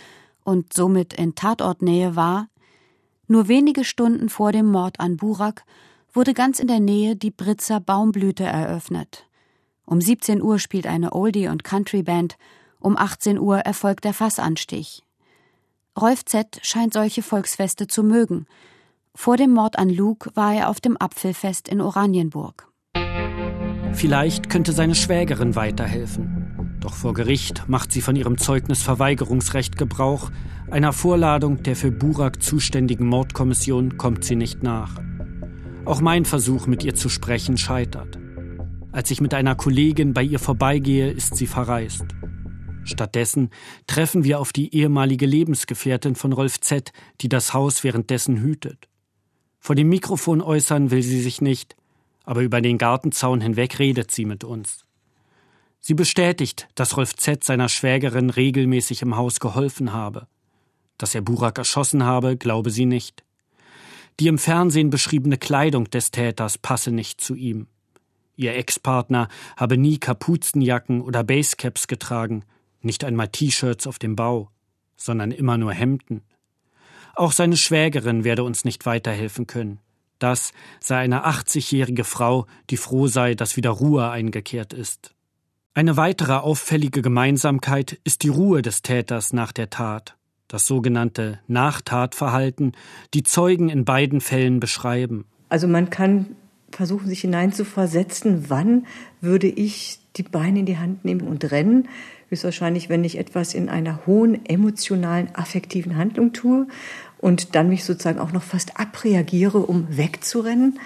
und 0.43 0.71
somit 0.71 1.13
in 1.15 1.33
Tatortnähe 1.33 2.15
war. 2.15 2.47
Nur 3.27 3.47
wenige 3.47 3.83
Stunden 3.83 4.29
vor 4.29 4.51
dem 4.51 4.67
Mord 4.67 4.99
an 4.99 5.17
Burak 5.17 5.63
wurde 6.13 6.35
ganz 6.35 6.59
in 6.59 6.67
der 6.67 6.79
Nähe 6.79 7.15
die 7.15 7.31
Britzer 7.31 7.79
Baumblüte 7.79 8.43
eröffnet. 8.43 9.25
Um 9.85 9.99
17 9.99 10.43
Uhr 10.43 10.59
spielt 10.59 10.85
eine 10.85 11.13
Oldie- 11.13 11.47
und 11.47 11.63
Country-Band, 11.63 12.37
um 12.79 12.95
18 12.95 13.39
Uhr 13.39 13.57
erfolgt 13.59 14.05
der 14.05 14.13
Fassanstich. 14.13 15.03
Rolf 15.99 16.23
Z. 16.25 16.59
scheint 16.61 16.93
solche 16.93 17.23
Volksfeste 17.23 17.87
zu 17.87 18.03
mögen. 18.03 18.45
Vor 19.15 19.37
dem 19.37 19.51
Mord 19.51 19.79
an 19.79 19.89
Luke 19.89 20.29
war 20.35 20.53
er 20.53 20.69
auf 20.69 20.79
dem 20.79 20.97
Apfelfest 21.01 21.67
in 21.67 21.81
Oranienburg. 21.81 22.68
Vielleicht 23.93 24.49
könnte 24.49 24.71
seine 24.71 24.95
Schwägerin 24.95 25.55
weiterhelfen. 25.55 26.77
Doch 26.79 26.93
vor 26.93 27.13
Gericht 27.13 27.67
macht 27.67 27.91
sie 27.91 28.01
von 28.01 28.15
ihrem 28.15 28.37
Zeugnisverweigerungsrecht 28.37 29.77
Gebrauch. 29.77 30.31
Einer 30.71 30.93
Vorladung 30.93 31.63
der 31.63 31.75
für 31.75 31.91
Burak 31.91 32.41
zuständigen 32.41 33.07
Mordkommission 33.07 33.97
kommt 33.97 34.23
sie 34.23 34.35
nicht 34.35 34.63
nach. 34.63 35.01
Auch 35.85 36.01
mein 36.01 36.25
Versuch, 36.25 36.67
mit 36.67 36.83
ihr 36.83 36.95
zu 36.95 37.09
sprechen, 37.09 37.57
scheitert. 37.57 38.19
Als 38.91 39.11
ich 39.11 39.21
mit 39.21 39.33
einer 39.33 39.55
Kollegin 39.55 40.13
bei 40.13 40.23
ihr 40.23 40.39
vorbeigehe, 40.39 41.11
ist 41.11 41.35
sie 41.35 41.47
verreist. 41.47 42.05
Stattdessen 42.83 43.49
treffen 43.87 44.23
wir 44.23 44.39
auf 44.39 44.53
die 44.53 44.73
ehemalige 44.73 45.25
Lebensgefährtin 45.25 46.15
von 46.15 46.33
Rolf 46.33 46.59
Z., 46.61 46.91
die 47.21 47.29
das 47.29 47.53
Haus 47.53 47.83
währenddessen 47.83 48.37
hütet. 48.41 48.87
Vor 49.59 49.75
dem 49.75 49.89
Mikrofon 49.89 50.41
äußern 50.41 50.89
will 50.89 51.03
sie 51.03 51.21
sich 51.21 51.41
nicht, 51.41 51.75
aber 52.29 52.41
über 52.41 52.61
den 52.61 52.77
Gartenzaun 52.77 53.41
hinweg 53.41 53.79
redet 53.79 54.11
sie 54.11 54.23
mit 54.23 54.43
uns. 54.43 54.85
Sie 55.79 55.95
bestätigt, 55.95 56.67
dass 56.75 56.95
Rolf 56.95 57.15
Z. 57.15 57.43
seiner 57.43 57.69
Schwägerin 57.69 58.29
regelmäßig 58.29 59.01
im 59.01 59.17
Haus 59.17 59.39
geholfen 59.39 59.93
habe. 59.93 60.27
Dass 60.99 61.15
er 61.15 61.21
Burak 61.21 61.57
erschossen 61.57 62.03
habe, 62.03 62.37
glaube 62.37 62.69
sie 62.69 62.85
nicht. 62.85 63.23
Die 64.19 64.27
im 64.27 64.37
Fernsehen 64.37 64.91
beschriebene 64.91 65.39
Kleidung 65.39 65.89
des 65.89 66.11
Täters 66.11 66.59
passe 66.59 66.91
nicht 66.91 67.19
zu 67.19 67.33
ihm. 67.33 67.65
Ihr 68.35 68.55
Ex-Partner 68.55 69.27
habe 69.57 69.79
nie 69.79 69.97
Kapuzenjacken 69.97 71.01
oder 71.01 71.23
Basecaps 71.23 71.87
getragen, 71.87 72.43
nicht 72.83 73.03
einmal 73.03 73.29
T-Shirts 73.29 73.87
auf 73.87 73.97
dem 73.97 74.15
Bau, 74.15 74.51
sondern 74.97 75.31
immer 75.31 75.57
nur 75.57 75.73
Hemden. 75.73 76.21
Auch 77.15 77.31
seine 77.31 77.57
Schwägerin 77.57 78.23
werde 78.23 78.43
uns 78.43 78.65
nicht 78.65 78.85
weiterhelfen 78.85 79.47
können. 79.47 79.79
Das 80.19 80.51
sei 80.79 80.97
eine 80.97 81.25
80-jährige 81.25 82.03
Frau, 82.03 82.45
die 82.69 82.77
froh 82.77 83.07
sei, 83.07 83.35
dass 83.35 83.57
wieder 83.57 83.71
Ruhe 83.71 84.09
eingekehrt 84.09 84.73
ist. 84.73 85.15
Eine 85.73 85.97
weitere 85.97 86.33
auffällige 86.33 87.01
Gemeinsamkeit 87.01 87.99
ist 88.03 88.23
die 88.23 88.29
Ruhe 88.29 88.61
des 88.61 88.81
Täters 88.81 89.33
nach 89.33 89.53
der 89.53 89.69
Tat, 89.69 90.17
das 90.47 90.65
sogenannte 90.65 91.39
Nachtatverhalten, 91.47 92.73
die 93.13 93.23
Zeugen 93.23 93.69
in 93.69 93.85
beiden 93.85 94.19
Fällen 94.19 94.59
beschreiben. 94.59 95.25
Also 95.47 95.67
man 95.67 95.89
kann 95.89 96.35
versuchen, 96.71 97.07
sich 97.07 97.21
hineinzuversetzen, 97.21 98.49
wann 98.49 98.85
würde 99.21 99.47
ich 99.47 99.99
die 100.15 100.23
Beine 100.23 100.59
in 100.59 100.65
die 100.65 100.77
Hand 100.77 101.05
nehmen 101.05 101.27
und 101.27 101.49
rennen. 101.51 101.87
Höchstwahrscheinlich, 102.29 102.89
wenn 102.89 103.03
ich 103.03 103.17
etwas 103.17 103.53
in 103.53 103.69
einer 103.69 104.05
hohen 104.05 104.45
emotionalen, 104.45 105.29
affektiven 105.33 105.97
Handlung 105.97 106.31
tue 106.33 106.67
und 107.17 107.55
dann 107.55 107.69
mich 107.69 107.83
sozusagen 107.83 108.19
auch 108.19 108.31
noch 108.31 108.43
fast 108.43 108.79
abreagiere, 108.79 109.59
um 109.59 109.87
wegzurennen. 109.97 110.79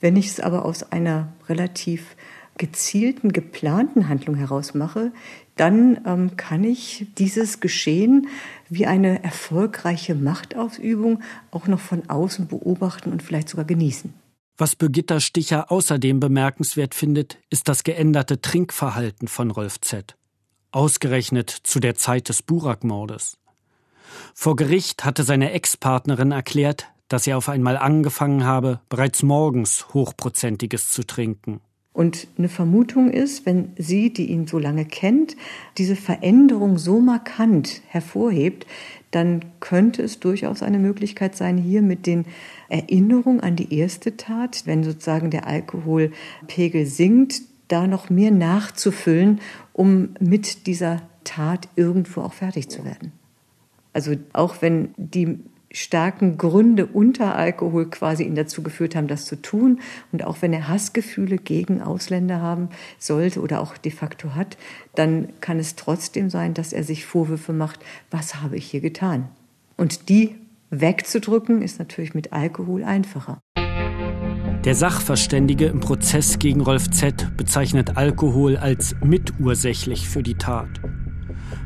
Wenn 0.00 0.16
ich 0.16 0.26
es 0.26 0.40
aber 0.40 0.64
aus 0.64 0.92
einer 0.92 1.32
relativ 1.48 2.16
gezielten, 2.58 3.32
geplanten 3.32 4.08
Handlung 4.08 4.34
heraus 4.34 4.74
mache, 4.74 5.12
dann 5.56 6.00
ähm, 6.04 6.36
kann 6.36 6.64
ich 6.64 7.06
dieses 7.16 7.60
Geschehen 7.60 8.28
wie 8.68 8.86
eine 8.86 9.22
erfolgreiche 9.22 10.14
Machtausübung 10.14 11.22
auch 11.50 11.66
noch 11.66 11.80
von 11.80 12.08
außen 12.08 12.48
beobachten 12.48 13.12
und 13.12 13.22
vielleicht 13.22 13.48
sogar 13.48 13.64
genießen. 13.64 14.12
Was 14.56 14.74
Birgitta 14.74 15.20
Sticher 15.20 15.70
außerdem 15.70 16.18
bemerkenswert 16.18 16.94
findet, 16.94 17.38
ist 17.48 17.68
das 17.68 17.84
geänderte 17.84 18.40
Trinkverhalten 18.40 19.28
von 19.28 19.52
Rolf 19.52 19.80
Z. 19.80 20.16
Ausgerechnet 20.70 21.50
zu 21.50 21.80
der 21.80 21.94
Zeit 21.94 22.28
des 22.28 22.42
Burak-Mordes. 22.42 23.38
Vor 24.34 24.56
Gericht 24.56 25.04
hatte 25.04 25.22
seine 25.22 25.52
Ex-Partnerin 25.52 26.32
erklärt, 26.32 26.88
dass 27.08 27.26
er 27.26 27.38
auf 27.38 27.48
einmal 27.48 27.76
angefangen 27.76 28.44
habe, 28.44 28.80
bereits 28.88 29.22
morgens 29.22 29.86
Hochprozentiges 29.94 30.90
zu 30.90 31.06
trinken. 31.06 31.60
Und 31.94 32.28
eine 32.36 32.48
Vermutung 32.48 33.10
ist, 33.10 33.44
wenn 33.44 33.72
sie, 33.76 34.12
die 34.12 34.26
ihn 34.26 34.46
so 34.46 34.58
lange 34.58 34.84
kennt, 34.84 35.36
diese 35.78 35.96
Veränderung 35.96 36.78
so 36.78 37.00
markant 37.00 37.80
hervorhebt, 37.88 38.66
dann 39.10 39.44
könnte 39.58 40.02
es 40.02 40.20
durchaus 40.20 40.62
eine 40.62 40.78
Möglichkeit 40.78 41.34
sein, 41.34 41.56
hier 41.56 41.82
mit 41.82 42.06
den 42.06 42.26
Erinnerungen 42.68 43.40
an 43.40 43.56
die 43.56 43.74
erste 43.74 44.16
Tat, 44.16 44.62
wenn 44.64 44.84
sozusagen 44.84 45.30
der 45.30 45.46
Alkoholpegel 45.46 46.86
sinkt, 46.86 47.40
da 47.68 47.86
noch 47.86 48.10
mehr 48.10 48.30
nachzufüllen, 48.30 49.40
um 49.72 50.10
mit 50.20 50.66
dieser 50.66 51.02
Tat 51.24 51.68
irgendwo 51.76 52.22
auch 52.22 52.32
fertig 52.32 52.68
zu 52.68 52.84
werden. 52.84 53.12
Also 53.92 54.14
auch 54.32 54.60
wenn 54.60 54.94
die 54.96 55.38
starken 55.70 56.38
Gründe 56.38 56.86
unter 56.86 57.36
Alkohol 57.36 57.90
quasi 57.90 58.24
ihn 58.24 58.34
dazu 58.34 58.62
geführt 58.62 58.96
haben, 58.96 59.08
das 59.08 59.26
zu 59.26 59.36
tun. 59.36 59.80
Und 60.12 60.24
auch 60.24 60.40
wenn 60.40 60.52
er 60.52 60.68
Hassgefühle 60.68 61.36
gegen 61.36 61.82
Ausländer 61.82 62.40
haben 62.40 62.68
sollte 62.98 63.40
oder 63.40 63.60
auch 63.60 63.76
de 63.76 63.92
facto 63.92 64.34
hat, 64.34 64.56
dann 64.94 65.28
kann 65.40 65.58
es 65.58 65.76
trotzdem 65.76 66.30
sein, 66.30 66.54
dass 66.54 66.72
er 66.72 66.84
sich 66.84 67.04
Vorwürfe 67.04 67.52
macht, 67.52 67.80
was 68.10 68.36
habe 68.36 68.56
ich 68.56 68.70
hier 68.70 68.80
getan? 68.80 69.28
Und 69.76 70.08
die 70.08 70.34
wegzudrücken 70.70 71.62
ist 71.62 71.78
natürlich 71.78 72.14
mit 72.14 72.32
Alkohol 72.32 72.84
einfacher. 72.84 73.40
Der 74.68 74.74
Sachverständige 74.74 75.64
im 75.64 75.80
Prozess 75.80 76.38
gegen 76.38 76.60
Rolf 76.60 76.90
Z 76.90 77.34
bezeichnet 77.38 77.96
Alkohol 77.96 78.58
als 78.58 78.94
mitursächlich 79.02 80.06
für 80.06 80.22
die 80.22 80.34
Tat. 80.34 80.68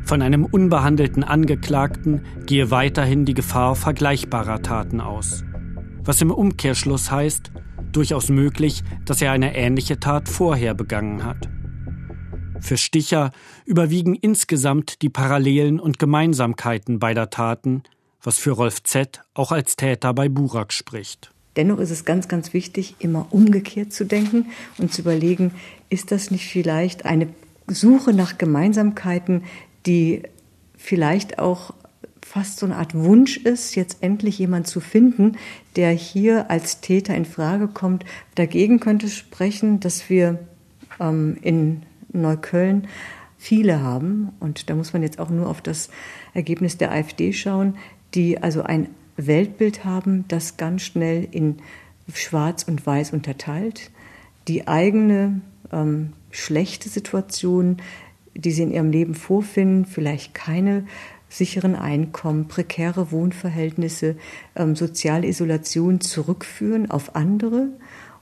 Von 0.04 0.22
einem 0.22 0.44
unbehandelten 0.44 1.24
Angeklagten 1.24 2.24
gehe 2.46 2.70
weiterhin 2.70 3.24
die 3.24 3.34
Gefahr 3.34 3.74
vergleichbarer 3.74 4.62
Taten 4.62 5.00
aus. 5.00 5.42
Was 6.04 6.20
im 6.20 6.30
Umkehrschluss 6.30 7.10
heißt, 7.10 7.50
durchaus 7.90 8.28
möglich, 8.28 8.84
dass 9.04 9.20
er 9.20 9.32
eine 9.32 9.56
ähnliche 9.56 9.98
Tat 9.98 10.28
vorher 10.28 10.74
begangen 10.74 11.24
hat. 11.24 11.48
Für 12.60 12.76
Sticher 12.76 13.32
überwiegen 13.64 14.14
insgesamt 14.14 15.02
die 15.02 15.10
Parallelen 15.10 15.80
und 15.80 15.98
Gemeinsamkeiten 15.98 17.00
beider 17.00 17.30
Taten, 17.30 17.82
was 18.22 18.38
für 18.38 18.52
Rolf 18.52 18.84
Z. 18.84 19.22
auch 19.34 19.50
als 19.50 19.74
Täter 19.74 20.14
bei 20.14 20.28
Burak 20.28 20.72
spricht. 20.72 21.31
Dennoch 21.56 21.78
ist 21.78 21.90
es 21.90 22.04
ganz, 22.04 22.28
ganz 22.28 22.54
wichtig, 22.54 22.96
immer 22.98 23.26
umgekehrt 23.30 23.92
zu 23.92 24.04
denken 24.04 24.46
und 24.78 24.92
zu 24.92 25.02
überlegen, 25.02 25.52
ist 25.90 26.10
das 26.10 26.30
nicht 26.30 26.48
vielleicht 26.48 27.04
eine 27.04 27.28
Suche 27.68 28.12
nach 28.12 28.38
Gemeinsamkeiten, 28.38 29.42
die 29.86 30.22
vielleicht 30.76 31.38
auch 31.38 31.74
fast 32.24 32.58
so 32.58 32.66
eine 32.66 32.76
Art 32.76 32.94
Wunsch 32.94 33.36
ist, 33.36 33.74
jetzt 33.74 33.98
endlich 34.02 34.38
jemand 34.38 34.66
zu 34.66 34.80
finden, 34.80 35.36
der 35.76 35.90
hier 35.90 36.50
als 36.50 36.80
Täter 36.80 37.14
in 37.14 37.24
Frage 37.26 37.68
kommt. 37.68 38.04
Dagegen 38.36 38.80
könnte 38.80 39.08
sprechen, 39.08 39.80
dass 39.80 40.08
wir 40.08 40.38
ähm, 40.98 41.36
in 41.42 41.82
Neukölln 42.12 42.88
viele 43.36 43.82
haben, 43.82 44.30
und 44.40 44.70
da 44.70 44.74
muss 44.74 44.92
man 44.92 45.02
jetzt 45.02 45.18
auch 45.18 45.30
nur 45.30 45.48
auf 45.48 45.60
das 45.60 45.90
Ergebnis 46.32 46.78
der 46.78 46.92
AfD 46.92 47.32
schauen, 47.32 47.74
die 48.14 48.38
also 48.38 48.62
ein 48.62 48.88
Weltbild 49.16 49.84
haben, 49.84 50.24
das 50.28 50.56
ganz 50.56 50.82
schnell 50.82 51.26
in 51.30 51.58
Schwarz 52.12 52.64
und 52.64 52.86
Weiß 52.86 53.12
unterteilt, 53.12 53.90
die 54.48 54.66
eigene 54.66 55.40
ähm, 55.72 56.12
schlechte 56.30 56.88
Situation 56.88 57.78
die 58.34 58.50
sie 58.50 58.62
in 58.62 58.72
ihrem 58.72 58.90
Leben 58.90 59.14
vorfinden, 59.14 59.84
vielleicht 59.84 60.34
keine 60.34 60.84
sicheren 61.28 61.74
Einkommen, 61.74 62.48
prekäre 62.48 63.10
Wohnverhältnisse, 63.10 64.16
ähm, 64.54 64.76
soziale 64.76 65.26
Isolation 65.26 66.00
zurückführen 66.00 66.90
auf 66.90 67.16
andere 67.16 67.68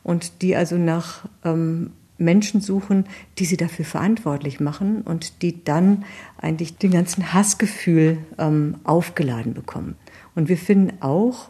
und 0.03 0.43
die 0.43 0.55
also 0.55 0.77
nach 0.77 1.29
ähm, 1.45 1.93
Menschen 2.21 2.61
suchen, 2.61 3.07
die 3.39 3.45
sie 3.45 3.57
dafür 3.57 3.85
verantwortlich 3.85 4.61
machen 4.61 5.03
und 5.03 5.43
die 5.43 5.65
dann 5.65 6.05
eigentlich 6.39 6.77
den 6.77 6.93
ganzen 6.93 7.33
Hassgefühl 7.33 8.19
ähm, 8.39 8.77
aufgeladen 8.85 9.55
bekommen. 9.55 9.97
Und 10.35 10.49
wir 10.49 10.59
finden 10.59 11.01
auch 11.01 11.49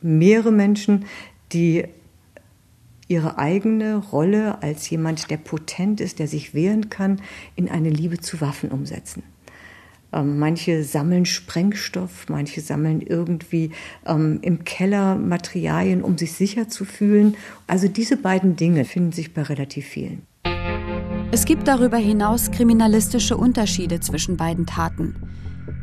mehrere 0.00 0.52
Menschen, 0.52 1.04
die 1.52 1.84
ihre 3.08 3.38
eigene 3.38 3.96
Rolle 3.96 4.62
als 4.62 4.88
jemand, 4.88 5.30
der 5.30 5.36
potent 5.36 6.00
ist, 6.00 6.18
der 6.18 6.28
sich 6.28 6.54
wehren 6.54 6.88
kann, 6.88 7.20
in 7.56 7.68
eine 7.68 7.90
Liebe 7.90 8.18
zu 8.18 8.40
Waffen 8.40 8.70
umsetzen. 8.70 9.22
Ähm, 10.12 10.38
manche 10.38 10.84
sammeln 10.84 11.24
Sprengstoff, 11.24 12.26
manche 12.28 12.60
sammeln 12.60 13.00
irgendwie 13.00 13.70
ähm, 14.06 14.40
im 14.42 14.64
Keller 14.64 15.16
Materialien, 15.16 16.02
um 16.02 16.18
sich 16.18 16.32
sicher 16.32 16.68
zu 16.68 16.84
fühlen. 16.84 17.36
Also 17.66 17.88
diese 17.88 18.16
beiden 18.16 18.56
Dinge 18.56 18.84
finden 18.84 19.12
sich 19.12 19.32
bei 19.32 19.42
relativ 19.42 19.86
vielen. 19.86 20.26
Es 21.30 21.46
gibt 21.46 21.66
darüber 21.66 21.96
hinaus 21.96 22.50
kriminalistische 22.50 23.38
Unterschiede 23.38 24.00
zwischen 24.00 24.36
beiden 24.36 24.66
Taten. 24.66 25.14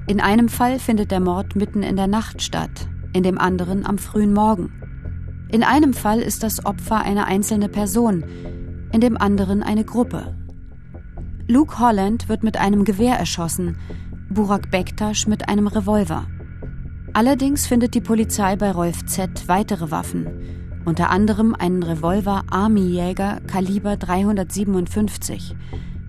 In 0.07 0.19
einem 0.19 0.47
Fall 0.47 0.77
findet 0.77 1.09
der 1.09 1.19
Mord 1.19 1.55
mitten 1.55 1.81
in 1.81 1.95
der 1.95 2.07
Nacht 2.07 2.43
statt, 2.43 2.87
in 3.13 3.23
dem 3.23 3.39
anderen 3.39 3.83
am 3.85 3.97
frühen 3.97 4.33
Morgen. 4.33 4.71
In 5.51 5.63
einem 5.63 5.93
Fall 5.93 6.19
ist 6.19 6.43
das 6.43 6.63
Opfer 6.65 7.01
eine 7.01 7.25
einzelne 7.25 7.67
Person, 7.67 8.23
in 8.91 9.01
dem 9.01 9.17
anderen 9.17 9.63
eine 9.63 9.83
Gruppe. 9.83 10.35
Luke 11.47 11.79
Holland 11.79 12.29
wird 12.29 12.43
mit 12.43 12.57
einem 12.57 12.83
Gewehr 12.83 13.17
erschossen, 13.17 13.77
Burak 14.31 14.69
Bektasch 14.69 15.25
mit 15.25 15.49
einem 15.49 15.65
Revolver. 15.65 16.27
Allerdings 17.13 17.65
findet 17.65 17.95
die 17.95 18.01
Polizei 18.01 18.55
bei 18.55 18.69
Rolf 18.69 19.03
Z. 19.07 19.47
weitere 19.47 19.89
Waffen, 19.89 20.27
unter 20.85 21.09
anderem 21.09 21.55
einen 21.55 21.81
Revolver 21.81 22.43
Army-Jäger 22.51 23.41
Kaliber 23.47 23.97
357 23.97 25.55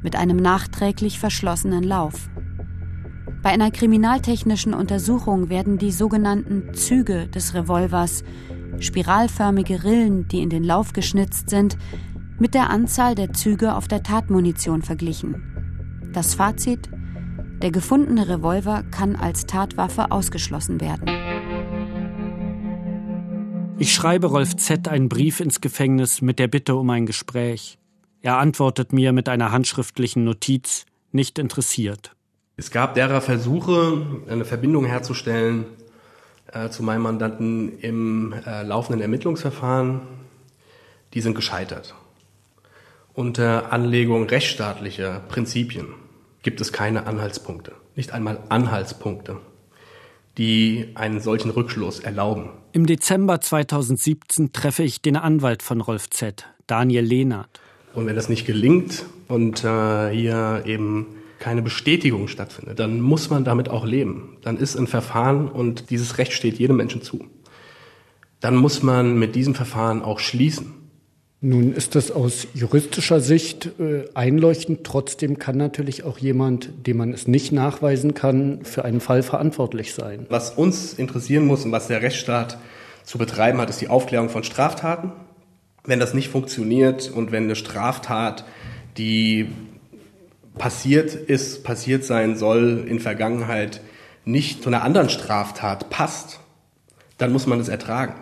mit 0.02 0.16
einem 0.16 0.36
nachträglich 0.36 1.18
verschlossenen 1.18 1.82
Lauf. 1.82 2.28
Bei 3.42 3.48
einer 3.48 3.70
kriminaltechnischen 3.70 4.74
Untersuchung 4.74 5.48
werden 5.48 5.78
die 5.78 5.90
sogenannten 5.90 6.74
Züge 6.74 7.26
des 7.26 7.54
Revolvers, 7.54 8.22
spiralförmige 8.80 9.82
Rillen, 9.82 10.28
die 10.28 10.42
in 10.42 10.50
den 10.50 10.64
Lauf 10.64 10.92
geschnitzt 10.92 11.48
sind, 11.48 11.78
mit 12.38 12.52
der 12.52 12.68
Anzahl 12.68 13.14
der 13.14 13.32
Züge 13.32 13.74
auf 13.74 13.88
der 13.88 14.02
Tatmunition 14.02 14.82
verglichen. 14.82 16.10
Das 16.12 16.34
Fazit 16.34 16.90
der 17.62 17.70
gefundene 17.70 18.28
Revolver 18.28 18.84
kann 18.90 19.16
als 19.16 19.46
Tatwaffe 19.46 20.10
ausgeschlossen 20.10 20.80
werden. 20.80 21.08
Ich 23.78 23.94
schreibe 23.94 24.26
Rolf 24.26 24.56
Z. 24.56 24.88
einen 24.88 25.08
Brief 25.08 25.40
ins 25.40 25.60
Gefängnis 25.60 26.20
mit 26.20 26.38
der 26.38 26.48
Bitte 26.48 26.74
um 26.76 26.88
ein 26.90 27.06
Gespräch. 27.06 27.78
Er 28.22 28.38
antwortet 28.38 28.92
mir 28.92 29.12
mit 29.12 29.28
einer 29.28 29.52
handschriftlichen 29.52 30.24
Notiz, 30.24 30.84
nicht 31.12 31.38
interessiert. 31.38 32.14
Es 32.56 32.70
gab 32.70 32.94
derer 32.94 33.22
Versuche, 33.22 34.06
eine 34.28 34.44
Verbindung 34.44 34.84
herzustellen 34.84 35.64
äh, 36.52 36.68
zu 36.68 36.82
meinem 36.82 37.02
Mandanten 37.02 37.78
im 37.78 38.34
äh, 38.46 38.62
laufenden 38.62 39.00
Ermittlungsverfahren. 39.00 40.02
Die 41.14 41.22
sind 41.22 41.34
gescheitert. 41.34 41.94
Unter 43.14 43.72
Anlegung 43.72 44.24
rechtsstaatlicher 44.24 45.20
Prinzipien 45.28 45.86
gibt 46.42 46.60
es 46.60 46.72
keine 46.72 47.06
Anhaltspunkte, 47.06 47.72
nicht 47.96 48.12
einmal 48.12 48.40
Anhaltspunkte, 48.48 49.38
die 50.38 50.90
einen 50.94 51.20
solchen 51.20 51.50
Rückschluss 51.50 52.00
erlauben. 52.00 52.50
Im 52.72 52.86
Dezember 52.86 53.40
2017 53.40 54.52
treffe 54.52 54.82
ich 54.82 55.02
den 55.02 55.16
Anwalt 55.16 55.62
von 55.62 55.80
Rolf 55.80 56.08
Z., 56.10 56.46
Daniel 56.66 57.04
Lehnert. 57.04 57.60
Und 57.94 58.06
wenn 58.06 58.14
das 58.14 58.28
nicht 58.28 58.46
gelingt 58.46 59.04
und 59.28 59.64
äh, 59.64 60.10
hier 60.10 60.62
eben 60.66 61.06
keine 61.40 61.62
Bestätigung 61.62 62.28
stattfindet, 62.28 62.78
dann 62.78 63.00
muss 63.00 63.30
man 63.30 63.44
damit 63.44 63.68
auch 63.68 63.84
leben. 63.84 64.36
Dann 64.42 64.56
ist 64.56 64.76
ein 64.76 64.86
Verfahren 64.86 65.48
und 65.48 65.90
dieses 65.90 66.18
Recht 66.18 66.32
steht 66.32 66.58
jedem 66.58 66.76
Menschen 66.76 67.02
zu. 67.02 67.26
Dann 68.40 68.56
muss 68.56 68.82
man 68.82 69.18
mit 69.18 69.34
diesem 69.34 69.54
Verfahren 69.54 70.02
auch 70.02 70.20
schließen. 70.20 70.74
Nun 71.42 71.72
ist 71.72 71.94
das 71.94 72.10
aus 72.10 72.46
juristischer 72.52 73.20
Sicht 73.20 73.70
äh, 73.80 74.04
einleuchtend. 74.12 74.84
Trotzdem 74.84 75.38
kann 75.38 75.56
natürlich 75.56 76.04
auch 76.04 76.18
jemand, 76.18 76.86
dem 76.86 76.98
man 76.98 77.14
es 77.14 77.26
nicht 77.26 77.50
nachweisen 77.50 78.12
kann, 78.12 78.62
für 78.64 78.84
einen 78.84 79.00
Fall 79.00 79.22
verantwortlich 79.22 79.94
sein. 79.94 80.26
Was 80.28 80.50
uns 80.50 80.92
interessieren 80.92 81.46
muss 81.46 81.64
und 81.64 81.72
was 81.72 81.86
der 81.86 82.02
Rechtsstaat 82.02 82.58
zu 83.04 83.16
betreiben 83.16 83.58
hat, 83.58 83.70
ist 83.70 83.80
die 83.80 83.88
Aufklärung 83.88 84.28
von 84.28 84.44
Straftaten. 84.44 85.12
Wenn 85.84 85.98
das 85.98 86.12
nicht 86.12 86.28
funktioniert 86.28 87.10
und 87.10 87.32
wenn 87.32 87.44
eine 87.44 87.56
Straftat, 87.56 88.44
die 88.98 89.48
passiert 90.58 91.14
ist, 91.14 91.64
passiert 91.64 92.04
sein 92.04 92.36
soll, 92.36 92.84
in 92.86 93.00
Vergangenheit 93.00 93.80
nicht 94.26 94.62
zu 94.62 94.68
einer 94.68 94.82
anderen 94.82 95.08
Straftat 95.08 95.88
passt, 95.88 96.40
dann 97.16 97.32
muss 97.32 97.46
man 97.46 97.60
es 97.60 97.68
ertragen. 97.68 98.14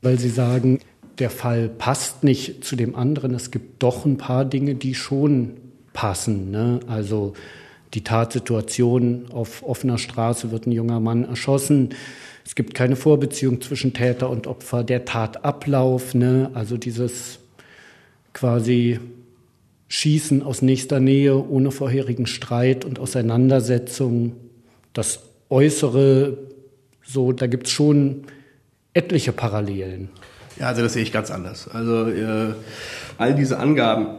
Weil 0.00 0.18
Sie 0.18 0.30
sagen, 0.30 0.80
der 1.20 1.30
Fall 1.30 1.68
passt 1.68 2.24
nicht 2.24 2.64
zu 2.64 2.76
dem 2.76 2.96
anderen. 2.96 3.34
Es 3.34 3.50
gibt 3.50 3.82
doch 3.82 4.04
ein 4.04 4.16
paar 4.16 4.44
Dinge, 4.44 4.74
die 4.74 4.94
schon 4.94 5.52
passen. 5.92 6.50
Ne? 6.50 6.80
Also 6.86 7.34
die 7.94 8.02
Tatsituation 8.02 9.26
auf 9.32 9.62
offener 9.62 9.98
Straße 9.98 10.50
wird 10.50 10.66
ein 10.66 10.72
junger 10.72 11.00
Mann 11.00 11.24
erschossen. 11.24 11.90
Es 12.44 12.54
gibt 12.54 12.74
keine 12.74 12.96
Vorbeziehung 12.96 13.60
zwischen 13.60 13.92
Täter 13.92 14.30
und 14.30 14.46
Opfer. 14.46 14.82
Der 14.82 15.04
Tatablauf, 15.04 16.14
ne? 16.14 16.50
also 16.54 16.76
dieses 16.76 17.38
quasi 18.32 18.98
Schießen 19.88 20.42
aus 20.42 20.62
nächster 20.62 21.00
Nähe 21.00 21.36
ohne 21.36 21.72
vorherigen 21.72 22.26
Streit 22.26 22.84
und 22.84 22.98
Auseinandersetzung. 22.98 24.36
Das 24.92 25.20
Äußere, 25.48 26.38
so, 27.02 27.32
da 27.32 27.48
gibt 27.48 27.66
es 27.66 27.72
schon 27.72 28.22
etliche 28.94 29.32
Parallelen. 29.32 30.08
Ja, 30.60 30.66
also 30.66 30.82
das 30.82 30.92
sehe 30.92 31.02
ich 31.02 31.10
ganz 31.10 31.30
anders. 31.30 31.68
Also 31.68 32.08
äh, 32.08 32.52
all 33.16 33.34
diese 33.34 33.58
Angaben, 33.58 34.18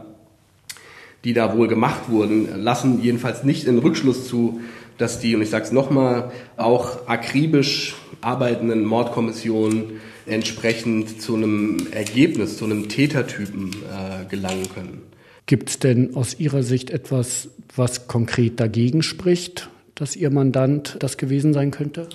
die 1.23 1.33
da 1.33 1.55
wohl 1.55 1.67
gemacht 1.67 2.09
wurden, 2.09 2.63
lassen 2.63 2.99
jedenfalls 3.01 3.43
nicht 3.43 3.67
in 3.67 3.77
Rückschluss 3.77 4.27
zu, 4.27 4.59
dass 4.97 5.19
die, 5.19 5.35
und 5.35 5.43
ich 5.43 5.51
sage 5.51 5.65
es 5.65 5.71
nochmal, 5.71 6.31
auch 6.57 7.07
akribisch 7.07 7.95
arbeitenden 8.21 8.85
Mordkommissionen 8.85 10.01
entsprechend 10.25 11.21
zu 11.21 11.35
einem 11.35 11.87
Ergebnis, 11.91 12.57
zu 12.57 12.65
einem 12.65 12.89
Tätertypen 12.89 13.69
äh, 13.69 14.25
gelangen 14.27 14.67
können. 14.73 15.01
Gibt 15.45 15.69
es 15.69 15.79
denn 15.79 16.15
aus 16.15 16.39
Ihrer 16.39 16.63
Sicht 16.63 16.89
etwas, 16.89 17.49
was 17.75 18.07
konkret 18.07 18.59
dagegen 18.59 19.03
spricht, 19.03 19.69
dass 19.93 20.15
Ihr 20.15 20.31
Mandant 20.31 20.97
das 20.99 21.17
gewesen 21.17 21.53
sein 21.53 21.69
könnte? 21.69 22.07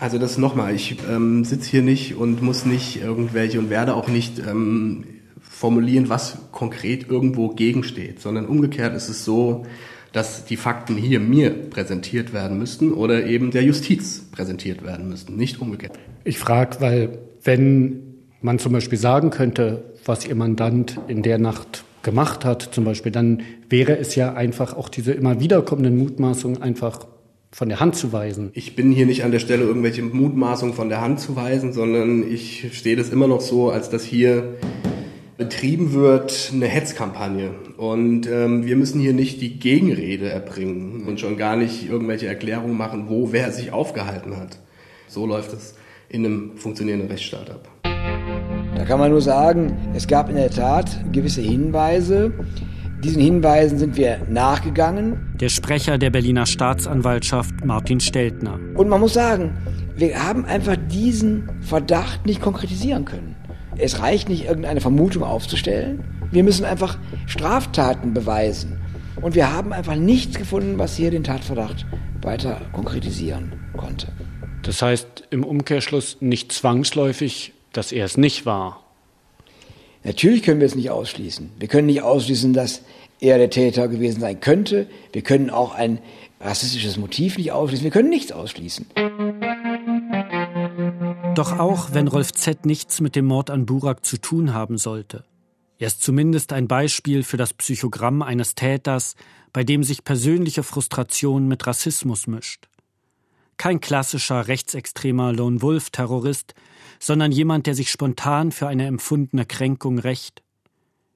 Also 0.00 0.16
das 0.16 0.38
nochmal, 0.38 0.74
ich 0.74 0.96
ähm, 1.10 1.44
sitze 1.44 1.70
hier 1.70 1.82
nicht 1.82 2.16
und 2.16 2.40
muss 2.40 2.64
nicht 2.64 3.02
irgendwelche 3.02 3.58
und 3.58 3.68
werde 3.68 3.94
auch 3.94 4.08
nicht 4.08 4.38
ähm, 4.38 5.04
formulieren, 5.42 6.08
was 6.08 6.38
konkret 6.52 7.10
irgendwo 7.10 7.48
gegensteht, 7.50 8.18
sondern 8.18 8.46
umgekehrt 8.46 8.96
ist 8.96 9.10
es 9.10 9.26
so, 9.26 9.66
dass 10.14 10.46
die 10.46 10.56
Fakten 10.56 10.96
hier 10.96 11.20
mir 11.20 11.50
präsentiert 11.50 12.32
werden 12.32 12.58
müssten 12.58 12.94
oder 12.94 13.26
eben 13.26 13.50
der 13.50 13.62
Justiz 13.62 14.24
präsentiert 14.32 14.82
werden 14.82 15.06
müssten, 15.10 15.36
nicht 15.36 15.60
umgekehrt. 15.60 15.98
Ich 16.24 16.38
frage, 16.38 16.80
weil 16.80 17.18
wenn 17.44 18.00
man 18.40 18.58
zum 18.58 18.72
Beispiel 18.72 18.98
sagen 18.98 19.28
könnte, 19.28 19.84
was 20.06 20.26
Ihr 20.26 20.34
Mandant 20.34 20.98
in 21.08 21.22
der 21.22 21.38
Nacht 21.38 21.84
gemacht 22.02 22.46
hat, 22.46 22.62
zum 22.72 22.84
Beispiel, 22.84 23.12
dann 23.12 23.42
wäre 23.68 23.98
es 23.98 24.14
ja 24.14 24.32
einfach 24.32 24.74
auch 24.74 24.88
diese 24.88 25.12
immer 25.12 25.40
wiederkommenden 25.40 25.98
Mutmaßungen 25.98 26.62
einfach 26.62 27.06
von 27.52 27.68
der 27.68 27.80
Hand 27.80 27.96
zu 27.96 28.12
weisen. 28.12 28.50
Ich 28.54 28.76
bin 28.76 28.92
hier 28.92 29.06
nicht 29.06 29.24
an 29.24 29.32
der 29.32 29.40
Stelle, 29.40 29.64
irgendwelche 29.64 30.02
Mutmaßungen 30.02 30.74
von 30.74 30.88
der 30.88 31.00
Hand 31.00 31.20
zu 31.20 31.34
weisen, 31.36 31.72
sondern 31.72 32.30
ich 32.30 32.70
stehe 32.76 32.96
das 32.96 33.10
immer 33.10 33.26
noch 33.26 33.40
so, 33.40 33.70
als 33.70 33.90
dass 33.90 34.04
hier 34.04 34.56
betrieben 35.36 35.92
wird 35.94 36.50
eine 36.52 36.66
Hetzkampagne. 36.66 37.50
Und 37.76 38.28
ähm, 38.28 38.66
wir 38.66 38.76
müssen 38.76 39.00
hier 39.00 39.14
nicht 39.14 39.40
die 39.40 39.58
Gegenrede 39.58 40.28
erbringen 40.28 41.04
und 41.06 41.18
schon 41.18 41.36
gar 41.36 41.56
nicht 41.56 41.88
irgendwelche 41.88 42.26
Erklärungen 42.26 42.76
machen, 42.76 43.06
wo 43.08 43.32
wer 43.32 43.50
sich 43.50 43.72
aufgehalten 43.72 44.36
hat. 44.36 44.58
So 45.08 45.26
läuft 45.26 45.52
es 45.52 45.74
in 46.08 46.24
einem 46.24 46.56
funktionierenden 46.56 47.10
Rechtsstaat 47.10 47.50
ab. 47.50 47.68
Da 48.76 48.84
kann 48.84 49.00
man 49.00 49.10
nur 49.10 49.22
sagen, 49.22 49.76
es 49.94 50.06
gab 50.06 50.28
in 50.28 50.36
der 50.36 50.50
Tat 50.50 51.04
gewisse 51.12 51.40
Hinweise, 51.40 52.32
diesen 53.02 53.22
Hinweisen 53.22 53.78
sind 53.78 53.96
wir 53.96 54.18
nachgegangen. 54.28 55.34
Der 55.40 55.48
Sprecher 55.48 55.96
der 55.96 56.10
Berliner 56.10 56.46
Staatsanwaltschaft 56.46 57.64
Martin 57.64 58.00
Steltner. 58.00 58.58
Und 58.74 58.88
man 58.88 59.00
muss 59.00 59.14
sagen, 59.14 59.56
wir 59.96 60.22
haben 60.22 60.44
einfach 60.44 60.76
diesen 60.90 61.48
Verdacht 61.62 62.26
nicht 62.26 62.40
konkretisieren 62.40 63.04
können. 63.04 63.36
Es 63.78 64.00
reicht 64.00 64.28
nicht, 64.28 64.44
irgendeine 64.44 64.80
Vermutung 64.80 65.22
aufzustellen. 65.22 66.04
Wir 66.30 66.44
müssen 66.44 66.64
einfach 66.64 66.98
Straftaten 67.26 68.12
beweisen. 68.12 68.78
Und 69.20 69.34
wir 69.34 69.52
haben 69.52 69.72
einfach 69.72 69.96
nichts 69.96 70.36
gefunden, 70.36 70.78
was 70.78 70.96
hier 70.96 71.10
den 71.10 71.24
Tatverdacht 71.24 71.86
weiter 72.22 72.60
konkretisieren 72.72 73.52
konnte. 73.76 74.08
Das 74.62 74.82
heißt 74.82 75.24
im 75.30 75.44
Umkehrschluss 75.44 76.18
nicht 76.20 76.52
zwangsläufig, 76.52 77.54
dass 77.72 77.92
er 77.92 78.04
es 78.04 78.16
nicht 78.16 78.46
war. 78.46 78.79
Natürlich 80.02 80.42
können 80.42 80.60
wir 80.60 80.66
es 80.66 80.74
nicht 80.74 80.90
ausschließen. 80.90 81.50
Wir 81.58 81.68
können 81.68 81.86
nicht 81.86 82.02
ausschließen, 82.02 82.52
dass 82.52 82.82
er 83.20 83.38
der 83.38 83.50
Täter 83.50 83.88
gewesen 83.88 84.20
sein 84.20 84.40
könnte. 84.40 84.86
Wir 85.12 85.22
können 85.22 85.50
auch 85.50 85.74
ein 85.74 85.98
rassistisches 86.40 86.96
Motiv 86.96 87.36
nicht 87.36 87.52
ausschließen. 87.52 87.84
Wir 87.84 87.90
können 87.90 88.08
nichts 88.08 88.32
ausschließen. 88.32 88.86
Doch 91.34 91.58
auch 91.58 91.92
wenn 91.92 92.08
Rolf 92.08 92.32
Z. 92.32 92.64
nichts 92.64 93.00
mit 93.00 93.14
dem 93.14 93.26
Mord 93.26 93.50
an 93.50 93.66
Burak 93.66 94.04
zu 94.04 94.18
tun 94.18 94.54
haben 94.54 94.78
sollte. 94.78 95.24
Er 95.78 95.86
ist 95.86 96.02
zumindest 96.02 96.52
ein 96.52 96.68
Beispiel 96.68 97.22
für 97.22 97.36
das 97.36 97.54
Psychogramm 97.54 98.22
eines 98.22 98.54
Täters, 98.54 99.16
bei 99.52 99.64
dem 99.64 99.82
sich 99.82 100.04
persönliche 100.04 100.62
Frustration 100.62 101.48
mit 101.48 101.66
Rassismus 101.66 102.26
mischt. 102.26 102.68
Kein 103.56 103.80
klassischer 103.80 104.48
rechtsextremer 104.48 105.32
Lone 105.32 105.62
Wolf-Terrorist, 105.62 106.54
sondern 107.00 107.32
jemand, 107.32 107.66
der 107.66 107.74
sich 107.74 107.90
spontan 107.90 108.52
für 108.52 108.68
eine 108.68 108.86
empfundene 108.86 109.46
Kränkung 109.46 109.98
rächt. 109.98 110.42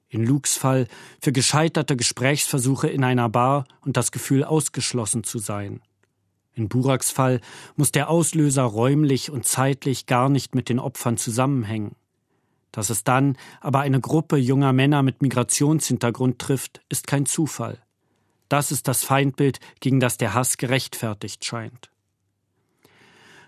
In 0.09 0.25
Lukes 0.25 0.57
Fall 0.57 0.87
für 1.21 1.31
gescheiterte 1.31 1.95
Gesprächsversuche 1.95 2.87
in 2.89 3.03
einer 3.03 3.29
Bar 3.29 3.65
und 3.81 3.95
das 3.95 4.11
Gefühl, 4.11 4.43
ausgeschlossen 4.43 5.23
zu 5.23 5.39
sein. 5.39 5.81
In 6.53 6.69
Buraks 6.69 7.11
Fall 7.11 7.41
muss 7.75 7.91
der 7.91 8.09
Auslöser 8.09 8.63
räumlich 8.63 9.29
und 9.29 9.45
zeitlich 9.45 10.05
gar 10.05 10.29
nicht 10.29 10.55
mit 10.55 10.69
den 10.69 10.79
Opfern 10.79 11.17
zusammenhängen. 11.17 11.95
Dass 12.71 12.89
es 12.89 13.03
dann 13.03 13.37
aber 13.61 13.81
eine 13.81 13.99
Gruppe 13.99 14.37
junger 14.37 14.73
Männer 14.73 15.03
mit 15.03 15.21
Migrationshintergrund 15.21 16.39
trifft, 16.39 16.81
ist 16.89 17.07
kein 17.07 17.25
Zufall. 17.25 17.81
Das 18.49 18.71
ist 18.71 18.87
das 18.87 19.03
Feindbild, 19.03 19.59
gegen 19.79 19.99
das 19.99 20.17
der 20.17 20.33
Hass 20.33 20.57
gerechtfertigt 20.57 21.43
scheint. 21.45 21.89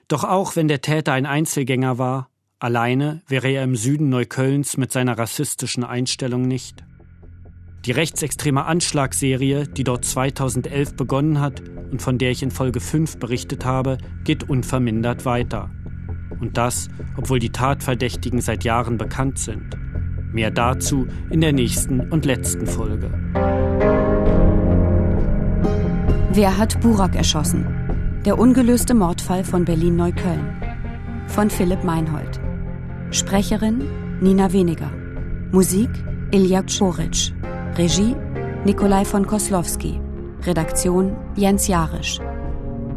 Doch 0.07 0.23
auch 0.23 0.55
wenn 0.55 0.69
der 0.69 0.81
Täter 0.81 1.11
ein 1.11 1.25
Einzelgänger 1.25 1.97
war, 1.97 2.29
alleine 2.59 3.21
wäre 3.27 3.49
er 3.49 3.63
im 3.63 3.75
Süden 3.75 4.07
Neuköllns 4.09 4.77
mit 4.77 4.91
seiner 4.91 5.17
rassistischen 5.17 5.83
Einstellung 5.83 6.43
nicht. 6.43 6.85
Die 7.85 7.91
rechtsextreme 7.91 8.65
Anschlagsserie, 8.65 9.67
die 9.67 9.83
dort 9.83 10.05
2011 10.05 10.95
begonnen 10.95 11.41
hat 11.41 11.61
und 11.91 12.01
von 12.01 12.17
der 12.17 12.31
ich 12.31 12.41
in 12.41 12.51
Folge 12.51 12.79
5 12.79 13.17
berichtet 13.17 13.65
habe, 13.65 13.97
geht 14.23 14.49
unvermindert 14.49 15.25
weiter. 15.25 15.71
Und 16.39 16.57
das, 16.57 16.87
obwohl 17.17 17.39
die 17.39 17.51
Tatverdächtigen 17.51 18.39
seit 18.39 18.63
Jahren 18.63 18.97
bekannt 18.97 19.39
sind. 19.39 19.77
Mehr 20.31 20.51
dazu 20.51 21.07
in 21.29 21.41
der 21.41 21.51
nächsten 21.51 21.99
und 22.11 22.25
letzten 22.25 22.67
Folge. 22.67 23.11
Wer 26.31 26.57
hat 26.57 26.79
Burak 26.81 27.15
erschossen? 27.15 27.76
Der 28.27 28.37
ungelöste 28.37 28.93
Mordfall 28.93 29.45
von 29.45 29.63
Berlin-Neukölln. 29.63 30.61
Von 31.27 31.49
Philipp 31.49 31.85
Meinhold. 31.85 32.41
Sprecherin 33.09 33.87
Nina 34.19 34.51
Weniger. 34.51 34.91
Musik 35.53 35.89
Ilja 36.31 36.63
Czoric. 36.63 37.33
Regie 37.77 38.17
Nikolai 38.65 39.05
von 39.05 39.25
Koslowski. 39.25 40.01
Redaktion 40.45 41.15
Jens 41.37 41.69
Jarisch. 41.69 42.19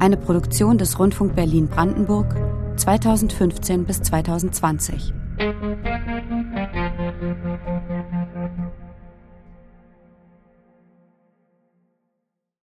Eine 0.01 0.17
Produktion 0.17 0.79
des 0.79 0.99
Rundfunk 0.99 1.37
Berlin-Brandenburg 1.37 2.35
2015 2.75 3.85
bis 3.85 4.03
2020. 4.03 5.15